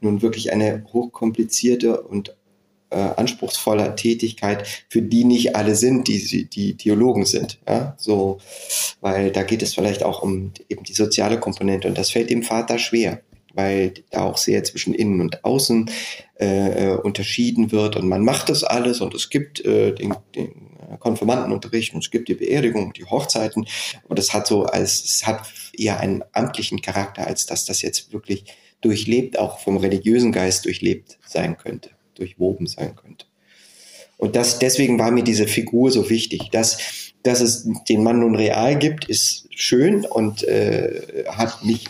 [0.00, 2.36] nun wirklich eine hochkomplizierte und
[2.90, 7.58] äh, anspruchsvolle Tätigkeit, für die nicht alle sind, die, die Theologen sind.
[7.66, 7.94] Ja?
[7.98, 8.38] So,
[9.00, 12.42] weil da geht es vielleicht auch um eben die soziale Komponente und das fällt dem
[12.42, 13.20] Vater schwer,
[13.54, 15.90] weil da auch sehr zwischen innen und außen
[16.40, 20.68] äh, äh unterschieden wird und man macht das alles und es gibt äh, den, den
[20.98, 23.66] Konfirmandenunterricht und es gibt die Beerdigung, die Hochzeiten
[24.08, 25.42] und das hat so als es hat
[25.76, 28.44] eher einen amtlichen Charakter, als dass das jetzt wirklich
[28.80, 33.26] durchlebt, auch vom religiösen Geist durchlebt sein könnte, durchwoben sein könnte.
[34.16, 36.50] Und das, deswegen war mir diese Figur so wichtig.
[36.50, 36.78] Dass,
[37.22, 41.86] dass es den Mann nun real gibt, ist schön und äh, hat mich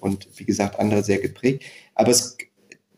[0.00, 1.64] und wie gesagt andere sehr geprägt.
[1.94, 2.36] Aber es,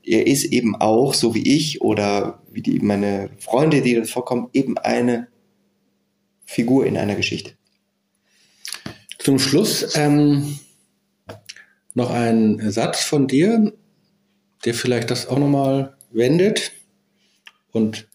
[0.03, 4.49] er ist eben auch, so wie ich oder wie die, meine Freunde, die das vorkommen,
[4.53, 5.29] eben eine
[6.45, 7.53] Figur in einer Geschichte.
[9.19, 10.59] Zum Schluss ähm,
[11.95, 13.73] noch ein Satz von dir,
[14.65, 16.73] der vielleicht das auch nochmal wendet
[17.73, 18.09] und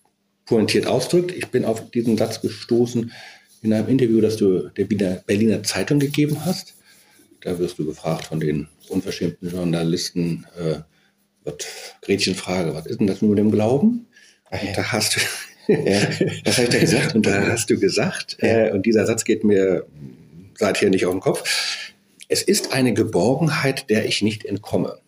[0.46, 1.32] pointiert ausdrückt.
[1.32, 3.12] Ich bin auf diesen Satz gestoßen
[3.62, 4.86] in einem Interview, das du der
[5.26, 6.76] Berliner Zeitung gegeben hast.
[7.42, 10.80] Da wirst du gefragt von den unverschämten Journalisten, äh,
[11.44, 11.68] wird
[12.02, 14.08] Gretchen Frage, was ist denn das nur mit dem Glauben?
[14.50, 14.74] Ach, ja.
[14.74, 16.02] Da hast du, ja.
[16.46, 17.16] was habe ich da gesagt?
[17.16, 19.86] Und da hast du gesagt, äh, und dieser Satz geht mir
[20.58, 21.94] seither nicht auf den Kopf.
[22.28, 25.00] Es ist eine Geborgenheit, der ich nicht entkomme.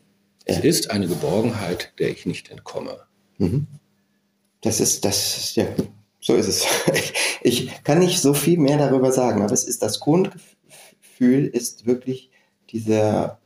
[0.45, 0.63] Es ja.
[0.63, 2.99] ist eine Geborgenheit, der ich nicht entkomme.
[3.37, 3.67] Mhm.
[4.61, 5.65] Das ist, das, ja,
[6.19, 6.65] so ist es.
[7.43, 12.29] Ich kann nicht so viel mehr darüber sagen, aber es ist das Grundgefühl ist wirklich
[12.69, 13.39] dieser,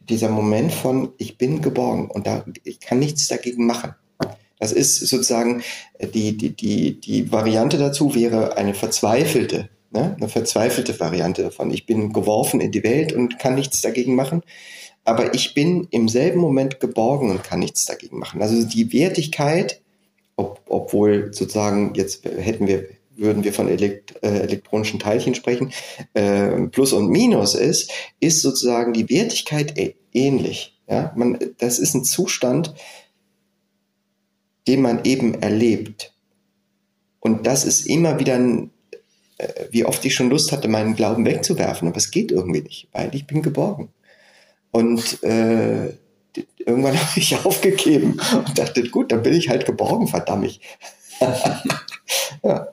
[0.00, 3.94] dieser Moment von, ich bin geborgen und da, ich kann nichts dagegen machen.
[4.58, 5.62] Das ist sozusagen,
[6.14, 10.16] die, die, die, die Variante dazu wäre eine verzweifelte Ne?
[10.16, 11.70] Eine verzweifelte Variante davon.
[11.70, 14.42] Ich bin geworfen in die Welt und kann nichts dagegen machen.
[15.04, 18.40] Aber ich bin im selben Moment geborgen und kann nichts dagegen machen.
[18.40, 19.82] Also die Wertigkeit,
[20.36, 22.86] ob, obwohl sozusagen jetzt hätten wir,
[23.16, 25.72] würden wir von elekt, äh, elektronischen Teilchen sprechen,
[26.14, 27.90] äh, Plus und Minus ist,
[28.20, 29.74] ist sozusagen die Wertigkeit
[30.14, 30.80] ähnlich.
[30.88, 31.12] Ja?
[31.16, 32.74] Man, das ist ein Zustand,
[34.66, 36.14] den man eben erlebt.
[37.20, 38.71] Und das ist immer wieder ein
[39.70, 43.14] wie oft ich schon Lust hatte, meinen Glauben wegzuwerfen, aber es geht irgendwie nicht, weil
[43.14, 43.88] ich bin geborgen.
[44.70, 45.94] Und äh,
[46.58, 50.58] irgendwann habe ich aufgegeben und dachte, gut, dann bin ich halt geborgen, verdammt.
[52.42, 52.68] ja.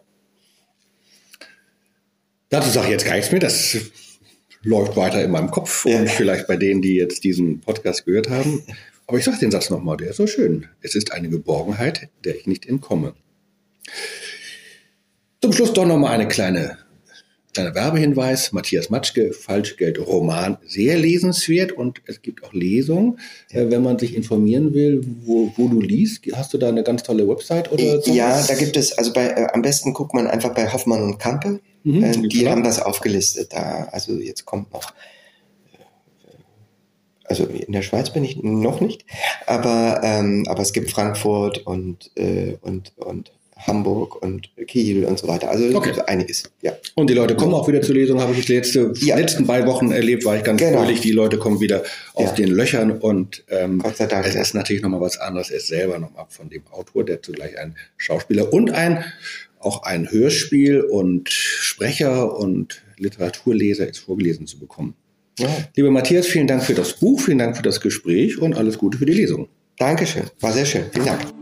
[2.49, 3.41] Dazu sage ich jetzt gar nichts mehr.
[3.41, 3.77] Das
[4.63, 5.99] läuft weiter in meinem Kopf ja.
[5.99, 8.63] und vielleicht bei denen, die jetzt diesen Podcast gehört haben.
[9.07, 10.67] Aber ich sage den Satz nochmal, der ist so schön.
[10.81, 13.15] Es ist eine Geborgenheit, der ich nicht entkomme.
[15.41, 16.77] Zum Schluss doch nochmal eine kleine,
[17.53, 18.51] kleiner Werbehinweis.
[18.51, 23.19] Matthias Matschke, Falschgeld, Roman, sehr lesenswert und es gibt auch Lesungen.
[23.49, 27.03] Äh, wenn man sich informieren will, wo, wo du liest, hast du da eine ganz
[27.03, 28.13] tolle Website oder so?
[28.13, 31.19] Ja, da gibt es, also bei, äh, am besten guckt man einfach bei Hoffmann und
[31.19, 31.61] Kampe.
[31.83, 32.51] Mhm, äh, die klar.
[32.51, 33.53] haben das aufgelistet.
[33.53, 34.93] Da, also jetzt kommt noch
[37.29, 39.05] also in der Schweiz bin ich noch nicht,
[39.45, 45.27] aber, ähm, aber es gibt Frankfurt und, äh, und, und Hamburg und Kiel und so
[45.27, 45.49] weiter.
[45.49, 45.93] Also okay.
[46.07, 46.73] einiges, ja.
[46.95, 49.17] Und die Leute kommen auch wieder zur Lesung, habe ich die letzte, ja.
[49.17, 50.79] letzten beiden Wochen erlebt, war ich ganz genau.
[50.79, 51.01] fröhlich.
[51.01, 51.83] Die Leute kommen wieder
[52.13, 52.35] aus ja.
[52.35, 55.49] den Löchern und ähm, Gott sei Dank, es ist natürlich nochmal was anderes.
[55.49, 59.03] Er ist selber nochmal von dem Autor, der zugleich ein Schauspieler und ein
[59.59, 64.95] auch ein Hörspiel und Sprecher und Literaturleser ist vorgelesen zu bekommen.
[65.37, 65.47] Ja.
[65.75, 68.97] Lieber Matthias, vielen Dank für das Buch, vielen Dank für das Gespräch und alles Gute
[68.97, 69.47] für die Lesung.
[69.77, 70.85] Dankeschön, war sehr schön.
[70.91, 71.38] Vielen Dank.